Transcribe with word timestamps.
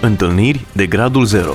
Întâlniri 0.00 0.66
de 0.72 0.86
gradul 0.86 1.24
0 1.24 1.52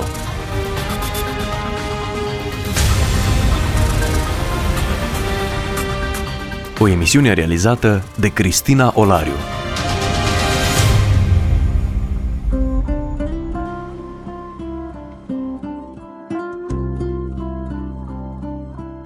O 6.80 6.88
emisiune 6.88 7.32
realizată 7.32 8.02
de 8.20 8.28
Cristina 8.28 8.92
Olariu. 8.94 9.32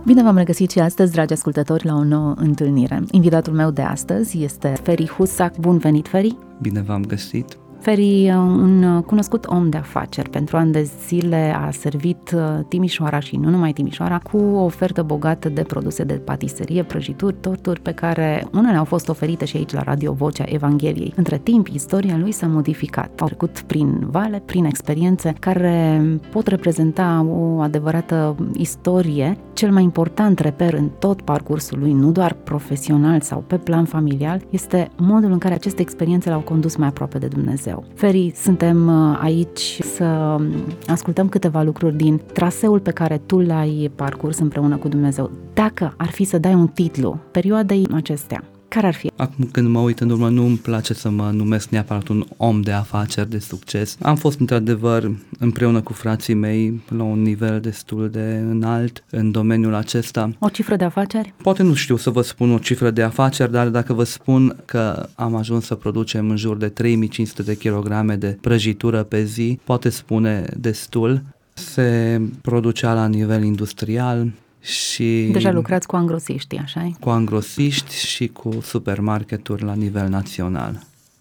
Bine 0.04 0.22
v-am 0.22 0.36
regăsit 0.36 0.70
și 0.70 0.78
astăzi, 0.78 1.12
dragi 1.12 1.32
ascultători, 1.32 1.86
la 1.86 1.94
o 1.94 2.04
nouă 2.04 2.34
întâlnire. 2.36 3.02
Invitatul 3.10 3.52
meu 3.52 3.70
de 3.70 3.82
astăzi 3.82 4.42
este 4.42 4.74
Feri 4.82 5.06
Husac. 5.06 5.56
Bun 5.56 5.78
venit, 5.78 6.08
Feri! 6.08 6.36
Bine 6.60 6.82
v-am 6.82 7.04
găsit! 7.04 7.58
Feri, 7.88 8.30
un 8.34 9.02
cunoscut 9.06 9.46
om 9.46 9.68
de 9.68 9.76
afaceri, 9.76 10.30
pentru 10.30 10.56
ani 10.56 10.72
de 10.72 10.90
zile 11.06 11.54
a 11.66 11.70
servit 11.70 12.30
uh, 12.34 12.40
Timișoara 12.68 13.18
și 13.18 13.36
nu 13.36 13.50
numai 13.50 13.72
Timișoara 13.72 14.18
cu 14.18 14.36
o 14.36 14.64
ofertă 14.64 15.02
bogată 15.02 15.48
de 15.48 15.62
produse 15.62 16.04
de 16.04 16.12
patiserie, 16.12 16.82
prăjituri, 16.82 17.36
torturi 17.40 17.80
pe 17.80 17.92
care 17.92 18.46
unele 18.52 18.76
au 18.76 18.84
fost 18.84 19.08
oferite 19.08 19.44
și 19.44 19.56
aici 19.56 19.72
la 19.72 19.82
Radio 19.82 20.12
Vocea 20.12 20.44
Evangheliei. 20.46 21.12
Între 21.16 21.38
timp, 21.38 21.66
istoria 21.66 22.16
lui 22.16 22.32
s-a 22.32 22.46
modificat. 22.46 23.20
Au 23.20 23.26
trecut 23.26 23.60
prin 23.66 24.06
vale, 24.10 24.42
prin 24.44 24.64
experiențe 24.64 25.34
care 25.40 26.02
pot 26.32 26.46
reprezenta 26.46 27.26
o 27.30 27.60
adevărată 27.60 28.36
istorie, 28.56 29.36
cel 29.52 29.72
mai 29.72 29.82
important 29.82 30.38
reper 30.38 30.74
în 30.74 30.90
tot 30.98 31.22
parcursul 31.22 31.78
lui, 31.78 31.92
nu 31.92 32.10
doar 32.10 32.32
profesional 32.32 33.20
sau 33.20 33.44
pe 33.46 33.56
plan 33.56 33.84
familial, 33.84 34.40
este 34.50 34.90
modul 34.96 35.32
în 35.32 35.38
care 35.38 35.54
aceste 35.54 35.80
experiențe 35.80 36.30
l-au 36.30 36.40
condus 36.40 36.76
mai 36.76 36.88
aproape 36.88 37.18
de 37.18 37.26
Dumnezeu. 37.26 37.77
Dumnezeu. 37.78 37.94
Feri, 37.94 38.32
suntem 38.34 38.88
uh, 38.88 39.18
aici 39.22 39.78
să 39.82 40.36
um, 40.38 40.46
ascultăm 40.86 41.28
câteva 41.28 41.62
lucruri 41.62 41.96
din 41.96 42.20
traseul 42.32 42.80
pe 42.80 42.90
care 42.90 43.20
tu 43.26 43.38
l-ai 43.38 43.90
parcurs 43.94 44.38
împreună 44.38 44.76
cu 44.76 44.88
Dumnezeu. 44.88 45.30
Dacă 45.54 45.94
ar 45.96 46.08
fi 46.08 46.24
să 46.24 46.38
dai 46.38 46.54
un 46.54 46.66
titlu 46.66 47.18
perioadei 47.30 47.86
acestea, 47.94 48.44
care 48.68 48.86
ar 48.86 48.94
fi? 48.94 49.10
Acum 49.16 49.44
când 49.52 49.68
mă 49.68 49.80
uit 49.80 50.00
în 50.00 50.10
urmă, 50.10 50.28
nu 50.28 50.44
îmi 50.44 50.56
place 50.56 50.94
să 50.94 51.10
mă 51.10 51.30
numesc 51.30 51.68
neapărat 51.68 52.08
un 52.08 52.26
om 52.36 52.60
de 52.60 52.72
afaceri 52.72 53.30
de 53.30 53.38
succes. 53.38 53.96
Am 54.02 54.16
fost 54.16 54.40
într-adevăr 54.40 55.10
împreună 55.38 55.80
cu 55.80 55.92
frații 55.92 56.34
mei 56.34 56.80
la 56.88 57.02
un 57.02 57.22
nivel 57.22 57.60
destul 57.60 58.10
de 58.10 58.42
înalt 58.50 59.04
în 59.10 59.30
domeniul 59.30 59.74
acesta. 59.74 60.30
O 60.38 60.48
cifră 60.48 60.76
de 60.76 60.84
afaceri? 60.84 61.34
Poate 61.42 61.62
nu 61.62 61.74
știu 61.74 61.96
să 61.96 62.10
vă 62.10 62.22
spun 62.22 62.52
o 62.52 62.58
cifră 62.58 62.90
de 62.90 63.02
afaceri, 63.02 63.52
dar 63.52 63.68
dacă 63.68 63.92
vă 63.92 64.04
spun 64.04 64.56
că 64.64 65.08
am 65.14 65.34
ajuns 65.34 65.64
să 65.64 65.74
producem 65.74 66.30
în 66.30 66.36
jur 66.36 66.56
de 66.56 66.68
3500 66.68 67.42
de 67.42 67.56
kilograme 67.56 68.16
de 68.16 68.38
prăjitură 68.40 69.02
pe 69.02 69.24
zi, 69.24 69.58
poate 69.64 69.88
spune 69.88 70.44
destul. 70.56 71.22
Se 71.52 72.20
producea 72.42 72.94
la 72.94 73.06
nivel 73.06 73.42
industrial, 73.42 74.30
și 74.60 75.28
Deja 75.32 75.50
lucrați 75.50 75.86
cu 75.86 75.96
angrosiști, 75.96 76.56
așa 76.56 76.90
Cu 77.00 77.10
angrosiști 77.10 78.06
și 78.06 78.26
cu 78.26 78.60
supermarketuri 78.62 79.62
la 79.62 79.74
nivel 79.74 80.08
național. 80.08 80.72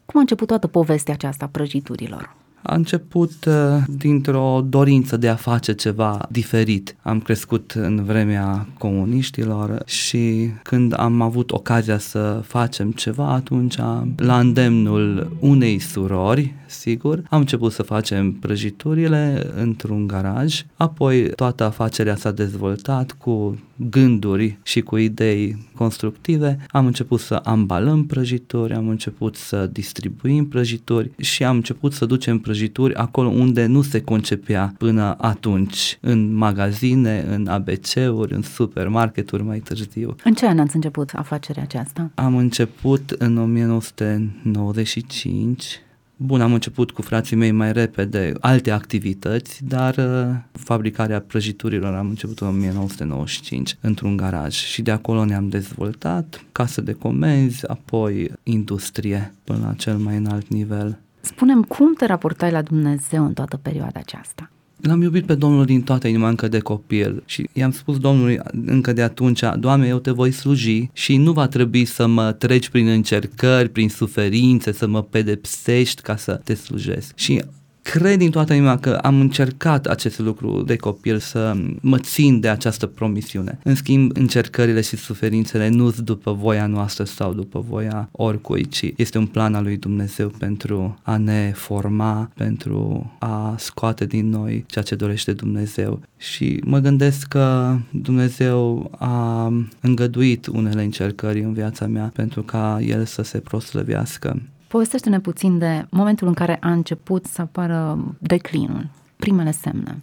Cum 0.06 0.20
a 0.20 0.20
început 0.20 0.48
toată 0.48 0.68
povestea 0.68 1.14
aceasta 1.14 1.46
a 1.46 1.48
prăjiturilor? 1.48 2.36
A 2.68 2.76
început 2.76 3.46
uh, 3.46 3.54
dintr-o 3.88 4.66
dorință 4.70 5.18
de 5.18 5.28
a 5.28 5.36
face 5.36 5.74
ceva 5.74 6.28
diferit. 6.30 6.96
Am 7.02 7.20
crescut 7.20 7.72
în 7.72 8.04
vremea 8.04 8.68
comuniștilor 8.78 9.82
și 9.86 10.50
când 10.64 11.00
am 11.00 11.22
avut 11.22 11.52
ocazia 11.52 11.98
să 11.98 12.42
facem 12.46 12.92
ceva, 12.92 13.32
atunci 13.34 13.76
la 14.16 14.40
îndemnul 14.40 15.38
unei 15.40 15.80
surori, 15.80 16.54
sigur, 16.66 17.24
am 17.30 17.40
început 17.40 17.72
să 17.72 17.84
facem 17.84 18.32
prăjiturile 18.32 19.52
într-un 19.56 20.08
garaj, 20.08 20.66
apoi 20.76 21.30
toată 21.36 21.64
afacerea 21.64 22.16
s-a 22.16 22.32
dezvoltat 22.32 23.12
cu 23.12 23.58
gânduri 23.78 24.58
și 24.64 24.82
cu 24.82 24.98
idei 24.98 25.68
constructive, 25.76 26.58
am 26.70 26.86
început 26.86 27.20
să 27.20 27.42
ambalăm 27.44 28.06
prăjituri, 28.06 28.74
am 28.74 28.88
început 28.88 29.36
să 29.36 29.70
distribuim 29.72 30.48
prăjituri 30.48 31.12
și 31.18 31.44
am 31.44 31.56
început 31.56 31.94
să 31.94 32.06
ducem 32.06 32.40
prăjituri 32.40 32.96
acolo 32.96 33.30
unde 33.30 33.66
nu 33.66 33.82
se 33.82 34.02
concepea 34.02 34.74
până 34.78 35.16
atunci, 35.18 35.98
în 36.02 36.36
magazine, 36.36 37.26
în 37.30 37.48
ABC-uri, 37.48 38.34
în 38.34 38.42
supermarketuri 38.42 39.44
mai 39.44 39.60
târziu. 39.60 40.16
În 40.24 40.34
ce 40.34 40.46
an 40.46 40.60
ați 40.60 40.76
început 40.76 41.12
afacerea 41.14 41.64
aceasta? 41.64 42.12
Am 42.16 42.36
început 42.36 43.10
în 43.10 43.38
1995 43.38 45.82
Bun, 46.20 46.42
am 46.42 46.54
început 46.54 46.92
cu 46.92 47.02
frații 47.02 47.36
mei 47.36 47.52
mai 47.52 47.72
repede 47.72 48.34
alte 48.40 48.72
activități, 48.72 49.66
dar 49.66 49.96
uh, 49.98 50.36
fabricarea 50.52 51.22
prăjiturilor 51.22 51.94
am 51.94 52.10
început 52.10 52.40
în 52.40 52.48
1995 52.48 53.78
într-un 53.82 54.18
garaj 54.18 54.54
și 54.54 54.82
de 54.82 54.92
acolo 54.92 55.26
ne-am 55.26 55.50
dezvoltat, 55.50 56.46
casă 56.52 56.82
de 56.82 56.94
comenzi, 56.94 57.68
apoi 57.68 58.32
industrie 58.44 59.34
până 59.44 59.60
la 59.66 59.74
cel 59.74 59.98
mai 59.98 60.18
înalt 60.18 60.48
nivel. 60.48 61.00
Spunem 61.22 61.64
cum 61.64 61.94
te 61.94 62.06
raportai 62.06 62.52
la 62.52 62.62
Dumnezeu 62.62 63.26
în 63.26 63.34
toată 63.34 63.58
perioada 63.58 64.00
aceasta? 64.00 64.50
L-am 64.82 65.02
iubit 65.02 65.26
pe 65.26 65.36
Domnul 65.36 65.66
din 65.66 65.82
toată 65.82 66.08
inima 66.08 66.30
încă 66.30 66.48
de 66.48 66.60
copil 66.60 67.24
și 67.26 67.50
i-am 67.54 67.72
spus 67.72 68.00
Domnului 68.00 68.40
încă 68.66 68.94
de 68.94 69.02
atunci, 69.02 69.44
Doamne, 69.60 69.88
eu 69.88 70.00
te 70.00 70.12
voi 70.12 70.32
sluji 70.32 70.90
și 70.94 71.18
nu 71.18 71.32
va 71.32 71.48
trebui 71.48 71.86
să 71.86 72.08
mă 72.08 72.32
treci 72.32 72.70
prin 72.70 72.88
încercări, 72.88 73.70
prin 73.70 73.90
suferințe, 73.90 74.72
să 74.72 74.88
mă 74.88 75.04
pedepsești 75.04 76.02
ca 76.02 76.16
să 76.16 76.42
te 76.44 76.54
slujesc. 76.54 77.18
Și 77.18 77.44
cred 77.92 78.18
din 78.18 78.32
toată 78.32 78.54
inima 78.54 78.78
că 78.78 78.90
am 78.90 79.20
încercat 79.20 79.86
acest 79.86 80.20
lucru 80.20 80.62
de 80.62 80.76
copil 80.76 81.20
să 81.20 81.56
mă 81.82 81.98
țin 81.98 82.40
de 82.40 82.50
această 82.50 82.86
promisiune. 82.86 83.60
În 83.64 83.76
schimb, 83.76 84.12
încercările 84.18 84.82
și 84.82 84.96
suferințele 84.96 85.70
nu 85.70 85.90
sunt 85.90 86.06
după 86.06 86.34
voia 86.34 86.68
noastră 86.68 87.04
sau 87.04 87.34
după 87.34 87.66
voia 87.68 88.10
oricui, 88.12 88.68
ci 88.68 88.94
este 88.96 89.18
un 89.18 89.26
plan 89.26 89.56
al 89.56 89.64
lui 89.64 89.78
Dumnezeu 89.78 90.28
pentru 90.28 91.00
a 91.04 91.18
ne 91.18 91.52
forma, 91.56 92.32
pentru 92.36 93.12
a 93.20 93.56
scoate 93.58 94.06
din 94.06 94.30
noi 94.30 94.64
ceea 94.68 94.84
ce 94.84 94.96
dorește 94.96 95.34
Dumnezeu. 95.34 96.02
Și 96.18 96.62
mă 96.66 96.80
gândesc 96.80 97.28
că 97.28 97.78
Dumnezeu 97.90 98.92
a 98.98 99.54
îngăduit 99.82 100.48
unele 100.48 100.84
încercări 100.84 101.42
în 101.42 101.54
viața 101.54 101.88
mea 101.88 102.12
pentru 102.16 102.42
ca 102.42 102.80
El 102.82 103.06
să 103.06 103.22
se 103.22 103.38
proslăvească 103.38 104.42
Povestește-ne 104.68 105.20
puțin 105.20 105.58
de 105.58 105.86
momentul 105.90 106.28
în 106.28 106.34
care 106.34 106.58
a 106.62 106.72
început 106.72 107.26
să 107.26 107.42
apară 107.42 108.00
declinul, 108.20 108.90
primele 109.16 109.52
semne. 109.52 110.02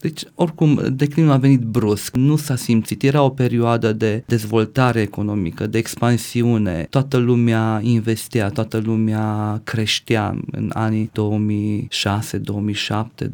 Deci, 0.00 0.22
oricum, 0.34 0.80
declinul 0.92 1.30
a 1.30 1.36
venit 1.36 1.60
brusc, 1.60 2.16
nu 2.16 2.36
s-a 2.36 2.56
simțit. 2.56 3.02
Era 3.02 3.22
o 3.22 3.28
perioadă 3.28 3.92
de 3.92 4.22
dezvoltare 4.26 5.00
economică, 5.00 5.66
de 5.66 5.78
expansiune. 5.78 6.86
Toată 6.90 7.16
lumea 7.16 7.80
investea, 7.82 8.48
toată 8.48 8.82
lumea 8.84 9.60
creștea 9.64 10.40
în 10.50 10.70
anii 10.72 11.10
2006-2007 11.10 11.12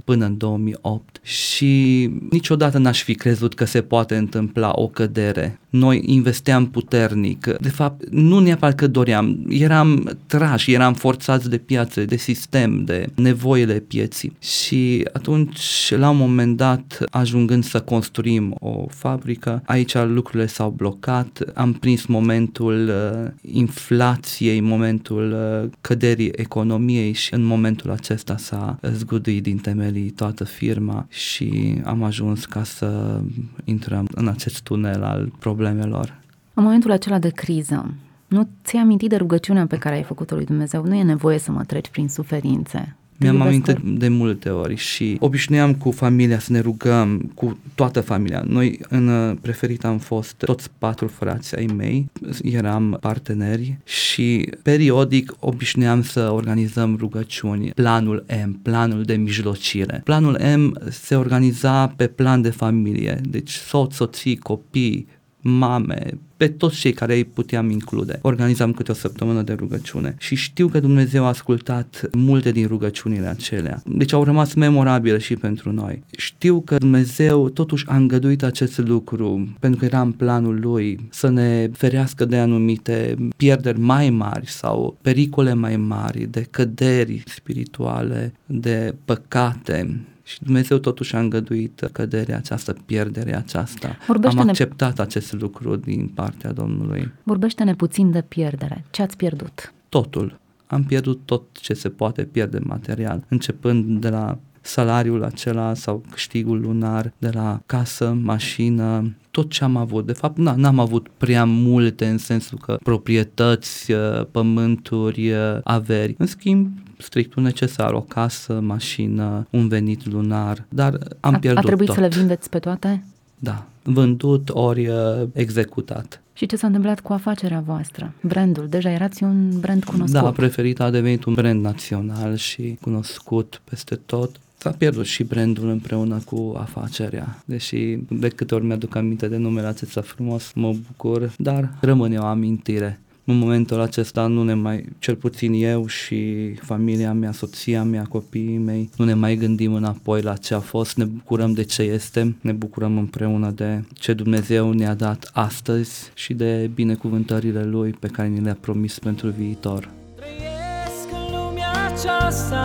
până 0.05 0.25
în 0.25 0.37
2008 0.37 1.21
și 1.23 2.11
niciodată 2.31 2.79
n-aș 2.79 3.03
fi 3.03 3.15
crezut 3.15 3.55
că 3.55 3.65
se 3.65 3.81
poate 3.81 4.17
întâmpla 4.17 4.73
o 4.75 4.89
cădere. 4.89 5.59
Noi 5.71 6.03
investeam 6.05 6.71
puternic. 6.71 7.47
De 7.61 7.69
fapt, 7.69 8.09
nu 8.11 8.39
neapărat 8.39 8.75
că 8.75 8.87
doream, 8.87 9.45
eram 9.49 10.19
trași, 10.27 10.73
eram 10.73 10.95
forțați 10.95 11.51
de 11.51 11.59
piață, 11.59 12.05
de 12.05 12.17
sistem, 12.17 12.85
de 12.85 13.07
nevoile 13.15 13.75
pieții. 13.75 14.37
Și 14.39 15.09
atunci, 15.13 15.93
la 15.97 16.11
un 16.11 16.17
moment 16.17 16.57
dat, 16.63 17.05
ajungând 17.11 17.65
să 17.65 17.81
construim 17.81 18.55
o 18.59 18.87
fabrică, 18.89 19.63
aici 19.67 19.95
lucrurile 19.95 20.47
s-au 20.47 20.71
blocat, 20.71 21.43
am 21.55 21.73
prins 21.73 22.07
momentul 22.07 22.89
uh, 22.89 23.31
inflației, 23.41 24.61
momentul 24.61 25.33
uh, 25.33 25.71
căderii 25.81 26.33
economiei 26.35 27.13
și 27.13 27.35
în 27.35 27.43
momentul 27.43 27.91
acesta 27.91 28.37
s-a 28.37 28.79
zguduit 28.83 29.43
din 29.43 29.57
temelii 29.57 30.11
toată 30.11 30.45
firma 30.45 31.07
și 31.09 31.81
am 31.85 32.03
ajuns 32.03 32.45
ca 32.45 32.63
să 32.65 33.21
intrăm 33.65 34.09
în 34.15 34.29
acest 34.29 34.63
tunel 34.63 35.03
al 35.03 35.33
problemelor. 35.39 36.21
În 36.55 36.63
momentul 36.63 36.91
acela 36.91 37.19
de 37.19 37.31
criză, 37.31 37.95
nu 38.27 38.49
ți-ai 38.65 38.83
amintit 38.83 39.09
de 39.09 39.17
rugăciunea 39.17 39.67
pe 39.67 39.79
care 39.79 39.95
ai 39.95 40.03
făcut-o 40.03 40.35
lui 40.35 40.45
Dumnezeu? 40.45 40.85
Nu 40.85 40.95
e 40.95 41.03
nevoie 41.03 41.39
să 41.39 41.51
mă 41.51 41.65
treci 41.65 41.89
prin 41.89 42.09
suferințe. 42.09 42.97
Mi-am 43.23 43.41
amintit 43.41 43.79
de 43.79 44.09
multe 44.09 44.49
ori 44.49 44.77
și 44.77 45.17
obișnuiam 45.21 45.75
cu 45.75 45.91
familia 45.91 46.39
să 46.39 46.53
ne 46.53 46.61
rugăm, 46.61 47.31
cu 47.35 47.59
toată 47.75 48.01
familia. 48.01 48.45
Noi 48.47 48.79
în 48.89 49.09
uh, 49.09 49.37
preferit 49.41 49.85
am 49.85 49.99
fost 49.99 50.35
toți 50.35 50.69
patru 50.79 51.07
frați 51.07 51.57
ai 51.57 51.67
mei, 51.77 52.11
eram 52.43 52.99
parteneri 53.01 53.79
și 53.85 54.49
periodic 54.63 55.35
obișnuiam 55.39 56.03
să 56.03 56.31
organizăm 56.33 56.97
rugăciuni. 56.99 57.71
Planul 57.71 58.25
M, 58.47 58.59
planul 58.63 59.03
de 59.03 59.15
mijlocire. 59.15 60.01
Planul 60.05 60.39
M 60.57 60.91
se 60.91 61.15
organiza 61.15 61.87
pe 61.87 62.07
plan 62.07 62.43
de 62.43 62.51
familie, 62.51 63.21
deci 63.29 63.51
soț, 63.51 63.95
soții, 63.95 64.37
copii, 64.37 65.07
mame, 65.43 66.19
pe 66.37 66.49
toți 66.49 66.79
cei 66.79 66.93
care 66.93 67.15
îi 67.15 67.25
puteam 67.25 67.71
include. 67.71 68.19
Organizam 68.23 68.73
câte 68.73 68.91
o 68.91 68.95
săptămână 68.95 69.43
de 69.43 69.53
rugăciune 69.53 70.15
și 70.19 70.35
știu 70.35 70.69
că 70.69 70.81
Dumnezeu 70.81 71.25
a 71.25 71.29
ascultat 71.29 72.09
multe 72.13 72.51
din 72.51 72.67
rugăciunile 72.67 73.27
acelea. 73.27 73.83
Deci 73.87 74.13
au 74.13 74.25
rămas 74.25 74.55
memorabile 74.55 75.19
și 75.19 75.37
pentru 75.37 75.73
noi. 75.73 76.03
Știu 76.17 76.61
că 76.61 76.77
Dumnezeu 76.77 77.49
totuși 77.49 77.85
a 77.89 77.97
îngăduit 77.97 78.43
acest 78.43 78.79
lucru 78.79 79.55
pentru 79.61 79.81
că 79.81 79.85
era 79.85 80.01
în 80.01 80.13
planul 80.13 80.61
lui 80.61 81.09
să 81.11 81.29
ne 81.29 81.71
ferească 81.73 82.25
de 82.25 82.37
anumite 82.37 83.17
pierderi 83.37 83.81
mai 83.81 84.11
mari 84.11 84.51
sau 84.51 84.99
pericole 85.03 85.55
mai 85.55 85.77
mari, 85.77 86.27
de 86.31 86.47
căderi 86.51 87.23
spirituale, 87.27 88.33
de 88.47 88.95
păcate 89.05 90.07
și 90.33 90.43
Dumnezeu 90.43 90.79
totuși 90.79 91.17
a 91.17 91.19
îngăduit 91.19 91.89
căderea 91.93 92.37
aceasta, 92.37 92.75
pierderea 92.87 93.39
aceasta. 93.39 93.97
Vorbește-ne... 94.07 94.43
Am 94.43 94.49
acceptat 94.49 94.99
acest 94.99 95.33
lucru 95.33 95.77
din 95.77 96.11
partea 96.15 96.53
Domnului. 96.53 97.13
Vorbește-ne 97.23 97.75
puțin 97.75 98.11
de 98.11 98.23
pierdere. 98.23 98.85
Ce 98.91 99.03
ați 99.03 99.17
pierdut? 99.17 99.73
Totul. 99.89 100.41
Am 100.67 100.85
pierdut 100.85 101.21
tot 101.25 101.43
ce 101.53 101.75
se 101.75 101.89
poate 101.89 102.23
pierde 102.23 102.59
material, 102.63 103.25
începând 103.29 104.01
de 104.01 104.09
la 104.09 104.39
salariul 104.61 105.25
acela 105.25 105.75
sau 105.75 106.03
câștigul 106.11 106.61
lunar 106.61 107.13
de 107.19 107.31
la 107.33 107.63
casă, 107.67 108.17
mașină, 108.23 109.15
tot 109.31 109.51
ce 109.51 109.65
am 109.65 109.77
avut. 109.77 110.07
De 110.07 110.13
fapt, 110.13 110.37
n-am 110.37 110.79
avut 110.79 111.09
prea 111.17 111.45
multe 111.45 112.07
în 112.07 112.19
sensul 112.19 112.59
că 112.59 112.79
proprietăți, 112.83 113.93
uh, 113.93 114.27
pământuri, 114.31 115.31
uh, 115.31 115.59
averi. 115.63 116.15
În 116.19 116.27
schimb, 116.27 116.69
strictul 117.03 117.43
necesar, 117.43 117.93
o 117.93 118.01
casă, 118.01 118.61
mașină, 118.61 119.47
un 119.51 119.69
venit 119.69 120.07
lunar, 120.07 120.65
dar 120.69 120.99
am 121.21 121.35
a, 121.35 121.39
pierdut 121.39 121.63
A 121.63 121.67
trebuit 121.67 121.87
tot. 121.87 121.97
să 121.97 122.03
le 122.03 122.09
vindeți 122.09 122.49
pe 122.49 122.59
toate? 122.59 123.05
Da, 123.39 123.67
vândut 123.83 124.49
ori 124.53 124.87
uh, 124.87 124.97
executat. 125.33 126.23
Și 126.33 126.47
ce 126.47 126.57
s-a 126.57 126.67
întâmplat 126.67 127.01
cu 127.01 127.13
afacerea 127.13 127.61
voastră? 127.67 128.13
Brandul, 128.21 128.69
deja 128.69 128.91
erați 128.91 129.23
un 129.23 129.61
brand 129.61 129.85
cunoscut. 129.85 130.21
Da, 130.21 130.31
preferit 130.31 130.81
a 130.81 130.91
devenit 130.91 131.25
un 131.25 131.35
brand 131.35 131.65
național 131.65 132.37
și 132.37 132.79
cunoscut 132.81 133.61
peste 133.65 133.95
tot. 133.95 134.41
S-a 134.59 134.71
pierdut 134.71 135.05
și 135.05 135.25
brandul 135.25 135.69
împreună 135.69 136.21
cu 136.25 136.55
afacerea, 136.59 137.43
deși 137.45 137.99
de 138.09 138.29
câte 138.29 138.55
ori 138.55 138.65
mi-aduc 138.65 138.95
aminte 138.95 139.29
de 139.29 139.37
numele 139.37 139.67
acesta 139.67 140.01
frumos, 140.01 140.53
mă 140.55 140.75
bucur, 140.87 141.33
dar 141.39 141.75
rămâne 141.81 142.19
o 142.19 142.25
amintire. 142.25 143.01
În 143.25 143.39
momentul 143.39 143.81
acesta 143.81 144.27
nu 144.27 144.43
ne 144.43 144.55
mai, 144.55 144.85
cel 144.99 145.15
puțin 145.15 145.53
eu 145.53 145.87
și 145.87 146.53
familia 146.55 147.13
mea, 147.13 147.33
soția 147.33 147.83
mea, 147.83 148.05
copiii 148.09 148.59
mei, 148.59 148.91
nu 148.97 149.05
ne 149.05 149.15
mai 149.15 149.37
gândim 149.37 149.75
înapoi 149.75 150.21
la 150.21 150.37
ce 150.37 150.55
a 150.55 150.61
fost, 150.61 150.97
ne 150.97 151.05
bucurăm 151.05 151.53
de 151.53 151.63
ce 151.63 151.83
este, 151.83 152.37
ne 152.41 152.53
bucurăm 152.53 152.99
împreună 152.99 153.51
de 153.51 153.85
ce 153.95 154.13
Dumnezeu 154.13 154.73
ne-a 154.73 154.95
dat 154.95 155.31
astăzi 155.33 156.11
și 156.15 156.35
de 156.35 156.71
binecuvântările 156.75 157.65
Lui 157.65 157.91
pe 157.91 158.09
care 158.09 158.29
ni 158.29 158.41
le-a 158.41 158.57
promis 158.61 158.99
pentru 158.99 159.29
viitor. 159.29 159.91
Trăiesc 160.17 161.09
în 161.11 161.37
lumea 161.37 161.93
aceasta 161.95 162.63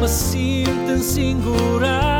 mă 0.00 0.06
simt 0.06 0.88
însingurat 0.88 2.19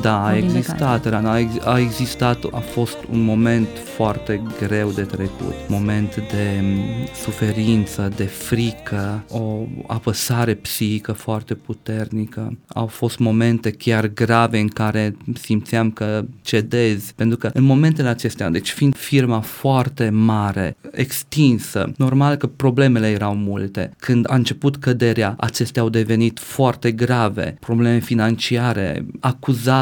Da, 0.00 0.24
a 0.24 0.36
existat, 0.36 1.08
Rana, 1.08 1.32
a, 1.32 1.38
ex- 1.38 1.64
a 1.64 1.78
existat, 1.78 2.44
a 2.52 2.58
fost 2.58 2.96
un 3.10 3.22
moment 3.22 3.68
foarte 3.96 4.42
greu 4.58 4.90
de 4.90 5.02
trecut, 5.02 5.54
moment 5.68 6.16
de 6.16 6.62
suferință, 7.22 8.12
de 8.16 8.24
frică, 8.24 9.24
o 9.30 9.66
apăsare 9.86 10.54
psihică 10.54 11.12
foarte 11.12 11.54
puternică. 11.54 12.58
Au 12.66 12.86
fost 12.86 13.18
momente 13.18 13.70
chiar 13.70 14.06
grave 14.06 14.58
în 14.58 14.68
care 14.68 15.16
simțeam 15.34 15.90
că 15.90 16.24
cedez, 16.42 17.10
pentru 17.10 17.36
că 17.36 17.50
în 17.52 17.62
momentele 17.62 18.08
acestea, 18.08 18.50
deci 18.50 18.70
fiind 18.70 18.96
firma 18.96 19.40
foarte 19.40 20.08
mare, 20.08 20.76
extinsă, 20.90 21.92
normal 21.96 22.34
că 22.36 22.46
problemele 22.46 23.10
erau 23.10 23.34
multe. 23.34 23.90
Când 23.98 24.30
a 24.30 24.34
început 24.34 24.76
căderea, 24.76 25.34
acestea 25.38 25.82
au 25.82 25.88
devenit 25.88 26.38
foarte 26.38 26.92
grave, 26.92 27.56
probleme 27.60 27.98
financiare, 27.98 29.06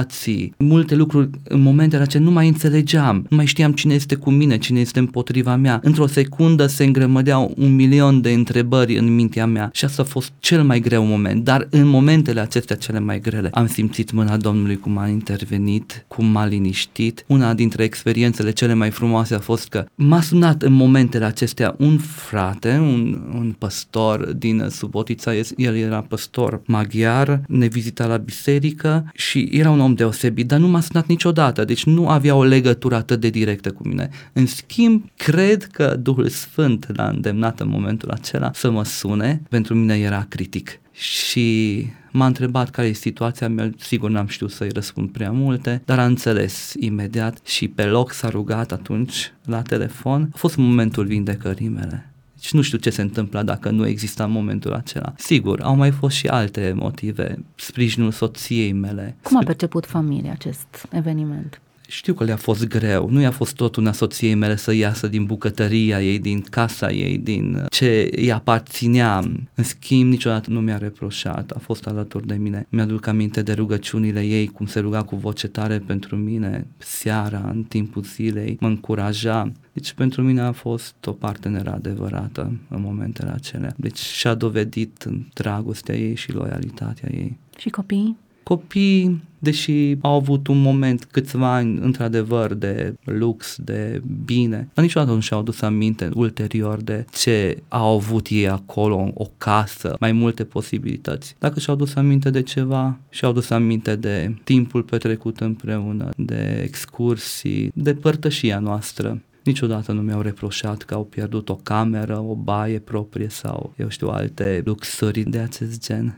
acuzații, 0.02 0.54
multe 0.58 0.94
lucruri 0.94 1.30
în 1.44 1.60
momentele 1.60 2.02
acelea 2.02 2.26
nu 2.26 2.32
mai 2.32 2.48
înțelegeam, 2.48 3.26
nu 3.28 3.36
mai 3.36 3.46
știam 3.46 3.72
cine 3.72 3.94
este 3.94 4.14
cu 4.14 4.30
mine, 4.30 4.58
cine 4.58 4.80
este 4.80 4.98
împotriva 4.98 5.56
mea. 5.56 5.80
Într-o 5.82 6.06
secundă 6.06 6.66
se 6.66 6.84
îngrămădeau 6.84 7.54
un 7.56 7.74
milion 7.74 8.20
de 8.20 8.30
întrebări 8.30 8.98
în 8.98 9.14
mintea 9.14 9.46
mea 9.46 9.70
și 9.72 9.84
asta 9.84 10.02
a 10.02 10.04
fost 10.04 10.32
cel 10.38 10.62
mai 10.62 10.80
greu 10.80 11.04
moment, 11.04 11.44
dar 11.44 11.66
în 11.70 11.86
momentele 11.86 12.40
acestea 12.40 12.76
cele 12.76 12.98
mai 12.98 13.20
grele 13.20 13.48
am 13.52 13.66
simțit 13.66 14.12
mâna 14.12 14.36
Domnului 14.36 14.76
cum 14.76 14.98
a 14.98 15.08
intervenit, 15.08 16.04
cum 16.08 16.26
m-a 16.26 16.46
liniștit. 16.46 17.24
Una 17.26 17.54
dintre 17.54 17.84
experiențele 17.84 18.50
cele 18.50 18.74
mai 18.74 18.90
frumoase 18.90 19.34
a 19.34 19.38
fost 19.38 19.68
că 19.68 19.84
m-a 19.94 20.20
sunat 20.20 20.62
în 20.62 20.72
momentele 20.72 21.24
acestea 21.24 21.74
un 21.78 21.98
frate, 21.98 22.78
un, 22.80 23.22
un 23.34 23.54
păstor 23.58 24.32
din 24.32 24.66
Subotița, 24.70 25.32
el 25.56 25.76
era 25.76 26.00
păstor 26.00 26.60
maghiar, 26.64 27.40
ne 27.48 27.66
vizita 27.66 28.06
la 28.06 28.16
biserică 28.16 29.10
și 29.14 29.48
era 29.52 29.70
un 29.70 29.80
om 29.80 29.91
deosebit, 29.94 30.46
dar 30.46 30.58
nu 30.58 30.68
m-a 30.68 30.80
sunat 30.80 31.06
niciodată, 31.06 31.64
deci 31.64 31.84
nu 31.84 32.08
avea 32.08 32.34
o 32.34 32.44
legătură 32.44 32.94
atât 32.94 33.20
de 33.20 33.28
directă 33.28 33.70
cu 33.70 33.88
mine. 33.88 34.08
În 34.32 34.46
schimb, 34.46 35.04
cred 35.16 35.64
că 35.64 35.96
Duhul 36.00 36.28
Sfânt 36.28 36.86
l-a 36.96 37.08
îndemnat 37.08 37.60
în 37.60 37.68
momentul 37.68 38.10
acela 38.10 38.50
să 38.54 38.70
mă 38.70 38.84
sune, 38.84 39.42
pentru 39.48 39.74
mine 39.74 39.98
era 39.98 40.26
critic. 40.28 40.80
Și 40.92 41.86
m-a 42.10 42.26
întrebat 42.26 42.70
care 42.70 42.88
e 42.88 42.92
situația 42.92 43.48
mea, 43.48 43.70
sigur 43.78 44.10
n-am 44.10 44.26
știut 44.26 44.50
să-i 44.50 44.70
răspund 44.72 45.10
prea 45.10 45.30
multe, 45.30 45.82
dar 45.84 45.98
a 45.98 46.04
înțeles 46.04 46.74
imediat 46.78 47.46
și 47.46 47.68
pe 47.68 47.84
loc 47.84 48.12
s-a 48.12 48.28
rugat 48.28 48.72
atunci 48.72 49.32
la 49.44 49.62
telefon. 49.62 50.28
A 50.32 50.36
fost 50.36 50.56
momentul 50.56 51.04
vindecării 51.04 51.68
mele. 51.68 52.11
Și 52.42 52.56
nu 52.56 52.62
știu 52.62 52.78
ce 52.78 52.90
se 52.90 53.02
întâmplă 53.02 53.42
dacă 53.42 53.70
nu 53.70 53.86
exista 53.86 54.26
momentul 54.26 54.72
acela. 54.72 55.12
Sigur, 55.16 55.60
au 55.60 55.76
mai 55.76 55.90
fost 55.90 56.16
și 56.16 56.26
alte 56.26 56.72
motive, 56.76 57.44
sprijinul 57.54 58.10
soției 58.10 58.72
mele. 58.72 59.16
Cum 59.22 59.36
a 59.36 59.42
perceput 59.44 59.86
familia 59.86 60.32
acest 60.32 60.88
eveniment? 60.90 61.60
Știu 61.92 62.14
că 62.14 62.24
le-a 62.24 62.36
fost 62.36 62.68
greu, 62.68 63.08
nu 63.10 63.20
i-a 63.20 63.30
fost 63.30 63.54
tot 63.54 63.76
una 63.76 63.92
soției 63.92 64.34
mele 64.34 64.56
să 64.56 64.72
iasă 64.72 65.08
din 65.08 65.24
bucătăria 65.24 66.02
ei, 66.02 66.18
din 66.18 66.40
casa 66.40 66.90
ei, 66.90 67.18
din 67.18 67.64
ce 67.68 68.10
îi 68.16 68.32
aparținea. 68.32 69.18
În 69.54 69.64
schimb, 69.64 70.10
niciodată 70.10 70.50
nu 70.50 70.60
mi-a 70.60 70.78
reproșat, 70.78 71.50
a 71.50 71.58
fost 71.58 71.86
alături 71.86 72.26
de 72.26 72.34
mine. 72.34 72.66
Mi-aduc 72.68 73.06
aminte 73.06 73.42
de 73.42 73.52
rugăciunile 73.52 74.20
ei, 74.20 74.46
cum 74.46 74.66
se 74.66 74.80
ruga 74.80 75.02
cu 75.02 75.16
voce 75.16 75.48
tare 75.48 75.78
pentru 75.78 76.16
mine, 76.16 76.66
seara, 76.76 77.50
în 77.54 77.62
timpul 77.62 78.02
zilei, 78.02 78.56
mă 78.60 78.66
încuraja. 78.66 79.52
Deci 79.72 79.92
pentru 79.92 80.22
mine 80.22 80.40
a 80.40 80.52
fost 80.52 80.94
o 81.06 81.12
parteneră 81.12 81.72
adevărată 81.72 82.52
în 82.68 82.80
momentele 82.80 83.30
acelea. 83.30 83.74
Deci 83.76 83.98
și-a 83.98 84.34
dovedit 84.34 85.08
dragostea 85.32 85.94
ei 85.94 86.14
și 86.14 86.32
loialitatea 86.32 87.08
ei. 87.12 87.38
Și 87.58 87.68
copiii? 87.68 88.16
Copiii, 88.42 89.22
deși 89.38 89.96
au 90.00 90.14
avut 90.14 90.46
un 90.46 90.60
moment, 90.60 91.04
câțiva 91.04 91.54
ani, 91.54 91.78
într-adevăr, 91.78 92.54
de 92.54 92.94
lux, 93.04 93.56
de 93.64 94.02
bine, 94.24 94.68
dar 94.74 94.84
niciodată 94.84 95.12
nu 95.12 95.20
și-au 95.20 95.40
adus 95.40 95.60
aminte 95.60 96.10
ulterior 96.14 96.82
de 96.82 97.04
ce 97.12 97.62
au 97.68 97.94
avut 97.94 98.26
ei 98.30 98.48
acolo, 98.48 99.10
o 99.14 99.26
casă, 99.38 99.96
mai 100.00 100.12
multe 100.12 100.44
posibilități. 100.44 101.34
Dacă 101.38 101.60
și-au 101.60 101.74
adus 101.74 101.94
aminte 101.94 102.30
de 102.30 102.42
ceva, 102.42 102.98
și-au 103.10 103.30
adus 103.30 103.50
aminte 103.50 103.96
de 103.96 104.34
timpul 104.44 104.82
petrecut 104.82 105.40
împreună, 105.40 106.08
de 106.16 106.60
excursii, 106.64 107.70
de 107.74 107.94
părtășia 107.94 108.58
noastră. 108.58 109.20
Niciodată 109.44 109.92
nu 109.92 110.00
mi-au 110.00 110.20
reproșat 110.20 110.82
că 110.82 110.94
au 110.94 111.04
pierdut 111.04 111.48
o 111.48 111.56
cameră, 111.56 112.18
o 112.18 112.34
baie 112.34 112.78
proprie 112.78 113.28
sau, 113.28 113.72
eu 113.76 113.88
știu, 113.88 114.08
alte 114.08 114.62
luxuri 114.64 115.22
de 115.22 115.38
acest 115.38 115.86
gen. 115.86 116.16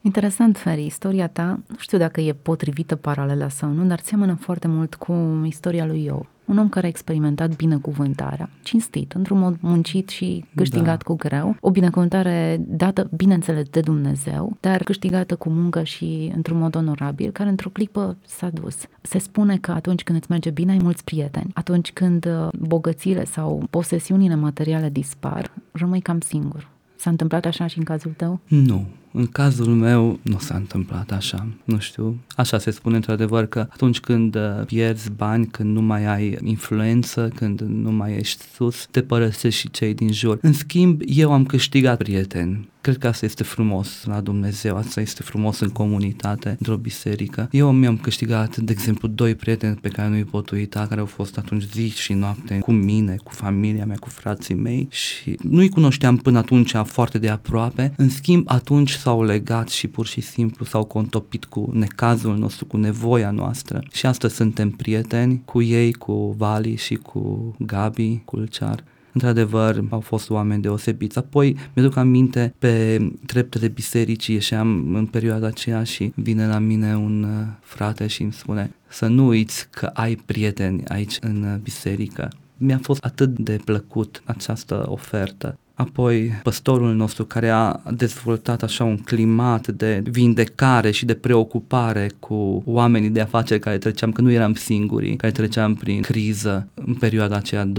Interesant, 0.00 0.56
Feri, 0.56 0.84
istoria 0.84 1.28
ta, 1.28 1.60
nu 1.66 1.76
știu 1.78 1.98
dacă 1.98 2.20
e 2.20 2.32
potrivită 2.32 2.96
paralela 2.96 3.48
sau 3.48 3.70
nu, 3.70 3.84
dar 3.84 4.00
seamănă 4.00 4.34
foarte 4.34 4.68
mult 4.68 4.94
cu 4.94 5.42
istoria 5.46 5.86
lui 5.86 6.04
Iov. 6.04 6.26
Un 6.44 6.58
om 6.58 6.68
care 6.68 6.86
a 6.86 6.88
experimentat 6.88 7.56
binecuvântarea, 7.56 8.50
cinstit, 8.62 9.12
într-un 9.12 9.38
mod 9.38 9.56
muncit 9.60 10.08
și 10.08 10.44
câștigat 10.54 10.96
da. 10.98 11.04
cu 11.04 11.14
greu, 11.14 11.56
o 11.60 11.70
binecuvântare 11.70 12.60
dată, 12.68 13.08
bineînțeles, 13.16 13.68
de 13.68 13.80
Dumnezeu, 13.80 14.56
dar 14.60 14.82
câștigată 14.82 15.36
cu 15.36 15.48
muncă 15.48 15.82
și 15.82 16.32
într-un 16.34 16.58
mod 16.58 16.74
onorabil, 16.74 17.30
care 17.30 17.48
într-o 17.48 17.68
clipă 17.68 18.16
s-a 18.26 18.50
dus. 18.50 18.76
Se 19.00 19.18
spune 19.18 19.56
că 19.56 19.70
atunci 19.70 20.02
când 20.02 20.18
îți 20.18 20.30
merge 20.30 20.50
bine, 20.50 20.72
ai 20.72 20.80
mulți 20.82 21.04
prieteni. 21.04 21.50
Atunci 21.54 21.92
când 21.92 22.26
uh, 22.26 22.48
bogățile 22.58 23.24
sau 23.24 23.66
posesiunile 23.70 24.34
materiale 24.34 24.88
dispar, 24.88 25.50
rămâi 25.72 26.00
cam 26.00 26.20
singur. 26.20 26.68
S-a 26.96 27.10
întâmplat 27.10 27.44
așa 27.44 27.66
și 27.66 27.78
în 27.78 27.84
cazul 27.84 28.12
tău? 28.16 28.40
Nu, 28.46 28.86
în 29.18 29.26
cazul 29.26 29.74
meu 29.74 30.18
nu 30.22 30.38
s-a 30.38 30.56
întâmplat 30.56 31.10
așa, 31.10 31.46
nu 31.64 31.78
știu. 31.78 32.18
Așa 32.36 32.58
se 32.58 32.70
spune 32.70 32.96
într-adevăr 32.96 33.46
că 33.46 33.66
atunci 33.70 34.00
când 34.00 34.34
uh, 34.34 34.64
pierzi 34.66 35.10
bani, 35.10 35.46
când 35.46 35.74
nu 35.74 35.82
mai 35.82 36.04
ai 36.04 36.38
influență, 36.44 37.30
când 37.34 37.60
nu 37.60 37.90
mai 37.90 38.16
ești 38.16 38.42
sus, 38.54 38.86
te 38.90 39.02
părăsești 39.02 39.60
și 39.60 39.70
cei 39.70 39.94
din 39.94 40.12
jur. 40.12 40.38
În 40.42 40.52
schimb, 40.52 41.00
eu 41.06 41.32
am 41.32 41.44
câștigat 41.44 41.96
prieteni 41.96 42.68
Cred 42.80 42.98
că 42.98 43.06
asta 43.06 43.24
este 43.24 43.42
frumos 43.42 44.04
la 44.04 44.20
Dumnezeu, 44.20 44.76
asta 44.76 45.00
este 45.00 45.22
frumos 45.22 45.60
în 45.60 45.68
comunitate, 45.68 46.48
într-o 46.48 46.76
biserică. 46.76 47.48
Eu 47.50 47.72
mi-am 47.72 47.96
câștigat, 47.96 48.56
de 48.56 48.72
exemplu, 48.72 49.08
doi 49.08 49.34
prieteni 49.34 49.76
pe 49.76 49.88
care 49.88 50.08
nu-i 50.08 50.24
pot 50.24 50.50
uita, 50.50 50.86
care 50.86 51.00
au 51.00 51.06
fost 51.06 51.38
atunci 51.38 51.62
zi 51.72 51.88
și 51.88 52.12
noapte 52.12 52.58
cu 52.58 52.72
mine, 52.72 53.16
cu 53.24 53.32
familia 53.32 53.86
mea, 53.86 53.96
cu 54.00 54.08
frații 54.08 54.54
mei 54.54 54.88
și 54.90 55.36
nu-i 55.42 55.68
cunoșteam 55.68 56.16
până 56.16 56.38
atunci 56.38 56.74
foarte 56.84 57.18
de 57.18 57.28
aproape. 57.28 57.92
În 57.96 58.08
schimb, 58.08 58.44
atunci 58.48 58.90
s-au 58.90 59.22
legat 59.22 59.68
și 59.68 59.86
pur 59.86 60.06
și 60.06 60.20
simplu 60.20 60.64
s-au 60.64 60.84
contopit 60.84 61.44
cu 61.44 61.70
necazul 61.72 62.36
nostru, 62.36 62.64
cu 62.64 62.76
nevoia 62.76 63.30
noastră. 63.30 63.82
Și 63.92 64.06
astăzi 64.06 64.34
suntem 64.34 64.70
prieteni 64.70 65.42
cu 65.44 65.62
ei, 65.62 65.92
cu 65.92 66.34
Vali 66.36 66.76
și 66.76 66.94
cu 66.94 67.54
Gabi 67.58 68.22
Culcear. 68.24 68.84
Într-adevăr, 69.18 69.84
au 69.88 70.00
fost 70.00 70.30
oameni 70.30 70.62
deosebiți. 70.62 71.18
Apoi, 71.18 71.56
mi-aduc 71.74 71.96
aminte, 71.96 72.54
pe 72.58 73.00
treptele 73.26 73.68
bisericii 73.68 74.34
ieșeam 74.34 74.94
în 74.94 75.06
perioada 75.06 75.46
aceea 75.46 75.84
și 75.84 76.12
vine 76.14 76.46
la 76.46 76.58
mine 76.58 76.96
un 76.96 77.22
uh, 77.22 77.46
frate 77.60 78.06
și 78.06 78.22
îmi 78.22 78.32
spune 78.32 78.74
să 78.88 79.06
nu 79.06 79.26
uiți 79.26 79.68
că 79.70 79.86
ai 79.86 80.14
prieteni 80.14 80.84
aici 80.88 81.16
în 81.20 81.42
uh, 81.42 81.58
biserică. 81.62 82.28
Mi-a 82.56 82.78
fost 82.82 83.04
atât 83.04 83.38
de 83.38 83.60
plăcut 83.64 84.22
această 84.24 84.84
ofertă 84.88 85.58
apoi 85.78 86.40
păstorul 86.42 86.94
nostru 86.94 87.24
care 87.24 87.48
a 87.48 87.80
dezvoltat 87.90 88.62
așa 88.62 88.84
un 88.84 88.96
climat 88.96 89.68
de 89.68 90.02
vindecare 90.10 90.90
și 90.90 91.04
de 91.04 91.14
preocupare 91.14 92.10
cu 92.18 92.62
oamenii 92.66 93.08
de 93.08 93.20
afaceri 93.20 93.60
care 93.60 93.78
treceam, 93.78 94.12
că 94.12 94.20
nu 94.20 94.30
eram 94.30 94.54
singurii, 94.54 95.16
care 95.16 95.32
treceam 95.32 95.74
prin 95.74 96.02
criză 96.02 96.68
în 96.74 96.94
perioada 96.94 97.36
aceea 97.36 97.64
2008-2009, 97.64 97.72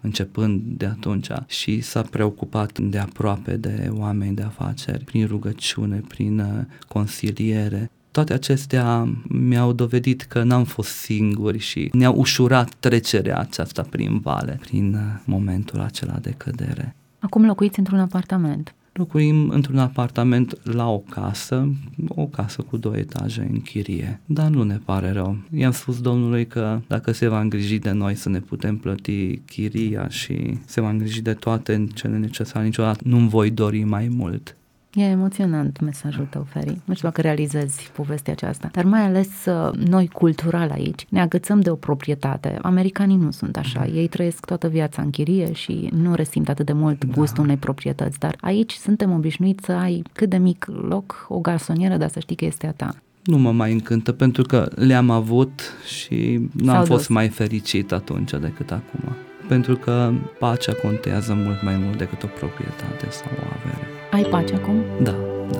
începând 0.00 0.62
de 0.64 0.86
atunci 0.86 1.28
și 1.46 1.80
s-a 1.80 2.02
preocupat 2.02 2.78
de 2.78 2.98
aproape 2.98 3.56
de 3.56 3.90
oameni 3.92 4.34
de 4.34 4.42
afaceri, 4.42 5.04
prin 5.04 5.26
rugăciune, 5.26 6.02
prin 6.08 6.38
uh, 6.38 6.64
consiliere 6.88 7.90
toate 8.18 8.32
acestea 8.32 9.08
mi-au 9.28 9.72
dovedit 9.72 10.22
că 10.22 10.42
n-am 10.42 10.64
fost 10.64 10.90
singuri 10.90 11.58
și 11.58 11.90
ne-au 11.92 12.14
ușurat 12.16 12.74
trecerea 12.80 13.38
aceasta 13.38 13.82
prin 13.90 14.18
vale, 14.18 14.58
prin 14.60 14.94
uh, 14.94 15.00
momentul 15.24 15.80
acela 15.80 16.16
de 16.22 16.34
cădere. 16.36 16.94
Acum 17.18 17.46
locuiți 17.46 17.78
într-un 17.78 17.98
apartament. 17.98 18.74
Locuim 18.92 19.48
într-un 19.48 19.78
apartament 19.78 20.74
la 20.74 20.90
o 20.90 20.98
casă, 20.98 21.68
o 22.08 22.26
casă 22.26 22.62
cu 22.62 22.76
două 22.76 22.96
etaje 22.96 23.48
în 23.52 23.60
chirie, 23.60 24.20
dar 24.24 24.48
nu 24.48 24.62
ne 24.62 24.78
pare 24.84 25.12
rău. 25.12 25.36
I-am 25.56 25.72
spus 25.72 26.00
domnului 26.00 26.46
că 26.46 26.80
dacă 26.86 27.12
se 27.12 27.28
va 27.28 27.40
îngriji 27.40 27.78
de 27.78 27.90
noi 27.90 28.14
să 28.14 28.28
ne 28.28 28.40
putem 28.40 28.76
plăti 28.76 29.36
chiria 29.36 30.08
și 30.08 30.58
se 30.64 30.80
va 30.80 30.88
îngriji 30.88 31.22
de 31.22 31.34
toate 31.34 31.86
cele 31.94 32.16
necesare, 32.16 32.64
niciodată 32.64 33.00
nu-mi 33.04 33.28
voi 33.28 33.50
dori 33.50 33.82
mai 33.84 34.08
mult. 34.08 34.56
E 34.94 35.02
emoționant 35.04 35.80
mesajul 35.80 36.26
tău, 36.30 36.46
Feri. 36.50 36.80
Nu 36.84 36.94
știu 36.94 37.08
dacă 37.08 37.20
realizezi 37.20 37.90
povestea 37.94 38.32
aceasta, 38.32 38.68
dar 38.72 38.84
mai 38.84 39.00
ales 39.00 39.28
uh, 39.46 39.70
noi 39.88 40.08
cultural 40.12 40.70
aici 40.70 41.06
ne 41.08 41.20
agățăm 41.20 41.60
de 41.60 41.70
o 41.70 41.74
proprietate. 41.74 42.58
Americanii 42.62 43.16
nu 43.16 43.30
sunt 43.30 43.56
așa. 43.56 43.84
Mhm. 43.86 43.96
Ei 43.96 44.06
trăiesc 44.08 44.46
toată 44.46 44.68
viața 44.68 45.02
în 45.02 45.10
chirie 45.10 45.52
și 45.52 45.88
nu 45.92 46.14
resimt 46.14 46.48
atât 46.48 46.66
de 46.66 46.72
mult 46.72 47.04
da. 47.04 47.12
gustul 47.14 47.44
unei 47.44 47.56
proprietăți, 47.56 48.18
dar 48.18 48.36
aici 48.40 48.72
suntem 48.72 49.12
obișnuiți 49.12 49.64
să 49.64 49.72
ai 49.72 50.02
cât 50.12 50.28
de 50.28 50.36
mic 50.36 50.66
loc, 50.88 51.26
o 51.28 51.38
garsonieră, 51.38 51.96
dar 51.96 52.08
să 52.08 52.20
știi 52.20 52.36
că 52.36 52.44
este 52.44 52.66
a 52.66 52.72
ta. 52.72 52.94
nu 53.24 53.38
mă 53.38 53.52
mai 53.52 53.72
încântă 53.72 54.12
pentru 54.12 54.42
că 54.42 54.68
le-am 54.74 55.10
avut 55.10 55.60
și 55.98 56.40
n-am 56.52 56.74
S-au 56.74 56.84
fost 56.84 57.06
dus. 57.06 57.08
mai 57.08 57.28
fericit 57.28 57.92
atunci 57.92 58.30
decât 58.30 58.70
acum. 58.70 59.16
Pentru 59.48 59.76
că 59.76 60.12
pacea 60.38 60.72
contează 60.82 61.34
mult 61.34 61.62
mai 61.62 61.76
mult 61.76 61.98
decât 61.98 62.22
o 62.22 62.26
proprietate 62.26 63.06
sau 63.10 63.30
o 63.32 63.46
avere. 63.58 63.97
Ai 64.10 64.22
pace 64.22 64.54
acum? 64.54 64.84
Da, 65.02 65.14
da. 65.50 65.58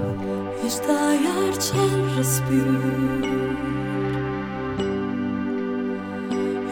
Ești 0.65 0.81
aer 0.89 1.57
ce 1.57 1.83
respir 2.17 2.67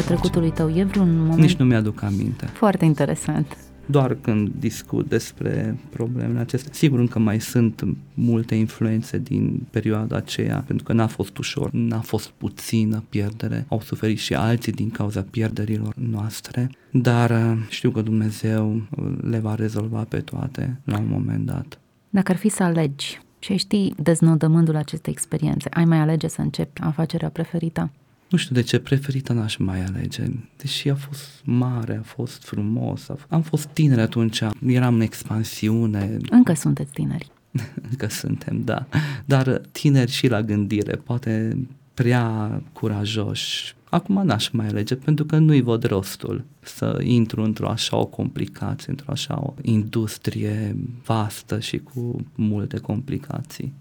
Foarte 0.00 0.14
de 0.14 0.20
multă 0.20 0.38
istoria 0.38 0.50
pace. 0.50 0.50
trecutului 0.50 0.50
tău, 0.50 0.68
e 0.68 0.84
vreun 0.84 1.16
moment 1.18 1.40
Nici 1.40 1.56
nu 1.56 1.64
mi-aduc 1.64 2.02
aminte. 2.02 2.46
foarte 2.46 2.84
interesant. 2.84 3.56
Doar 3.90 4.16
când 4.20 4.50
discut 4.58 5.08
despre 5.08 5.78
problemele 5.90 6.38
acestea. 6.38 6.72
Sigur 6.72 6.98
încă 6.98 7.18
mai 7.18 7.40
sunt 7.40 7.84
multe 8.14 8.54
influențe 8.54 9.18
din 9.18 9.66
perioada 9.70 10.16
aceea, 10.16 10.64
pentru 10.66 10.84
că 10.84 10.92
n-a 10.92 11.06
fost 11.06 11.38
ușor, 11.38 11.70
n-a 11.72 12.00
fost 12.00 12.28
puțină 12.28 13.02
pierdere, 13.08 13.64
au 13.68 13.80
suferit 13.80 14.18
și 14.18 14.34
alții 14.34 14.72
din 14.72 14.90
cauza 14.90 15.26
pierderilor 15.30 15.94
noastre, 16.10 16.70
dar 16.90 17.30
uh, 17.30 17.58
știu 17.68 17.90
că 17.90 18.00
Dumnezeu 18.00 18.82
le 19.30 19.38
va 19.38 19.54
rezolva 19.54 20.06
pe 20.08 20.20
toate 20.20 20.80
la 20.84 20.98
un 20.98 21.08
moment 21.08 21.46
dat. 21.46 21.78
Dacă 22.10 22.32
ar 22.32 22.38
fi 22.38 22.48
să 22.48 22.62
alegi 22.62 23.20
și 23.38 23.52
ai 23.52 23.58
ști 23.58 23.92
deznodământul 23.96 24.76
acestei 24.76 25.12
experiențe, 25.12 25.68
ai 25.72 25.84
mai 25.84 25.98
alege 25.98 26.28
să 26.28 26.40
începi 26.40 26.80
afacerea 26.80 27.28
preferită? 27.28 27.90
Nu 28.28 28.38
știu 28.38 28.54
de 28.54 28.60
ce 28.62 28.78
preferita 28.78 29.32
n-aș 29.32 29.56
mai 29.56 29.84
alege, 29.84 30.24
deși 30.56 30.88
a 30.88 30.94
fost 30.94 31.40
mare, 31.44 31.96
a 31.96 32.02
fost 32.02 32.44
frumos, 32.44 33.08
a 33.08 33.16
f- 33.16 33.28
am 33.28 33.42
fost 33.42 33.66
tineri 33.66 34.00
atunci, 34.00 34.42
eram 34.66 34.94
în 34.94 35.00
expansiune, 35.00 36.16
Încă 36.30 36.52
sunteți 36.52 36.92
tineri. 36.92 37.30
Încă 37.90 38.06
suntem, 38.08 38.62
da. 38.64 38.86
Dar 39.24 39.60
tineri 39.72 40.10
și 40.10 40.28
la 40.28 40.42
gândire, 40.42 40.96
poate 40.96 41.56
prea 41.94 42.62
curajoși. 42.72 43.76
Acum 43.90 44.26
n-aș 44.26 44.48
mai 44.48 44.66
alege, 44.66 44.94
pentru 44.94 45.24
că 45.24 45.36
nu-i 45.36 45.60
văd 45.60 45.84
rostul 45.84 46.44
să 46.60 47.00
intru 47.02 47.42
într-o 47.42 47.68
așa 47.68 47.96
o 47.96 48.06
complicație, 48.06 48.90
într-o 48.90 49.12
așa 49.12 49.40
o 49.42 49.54
industrie 49.62 50.76
vastă 51.04 51.60
și 51.60 51.78
cu 51.78 52.26
multe 52.34 52.78
complicații. 52.78 53.72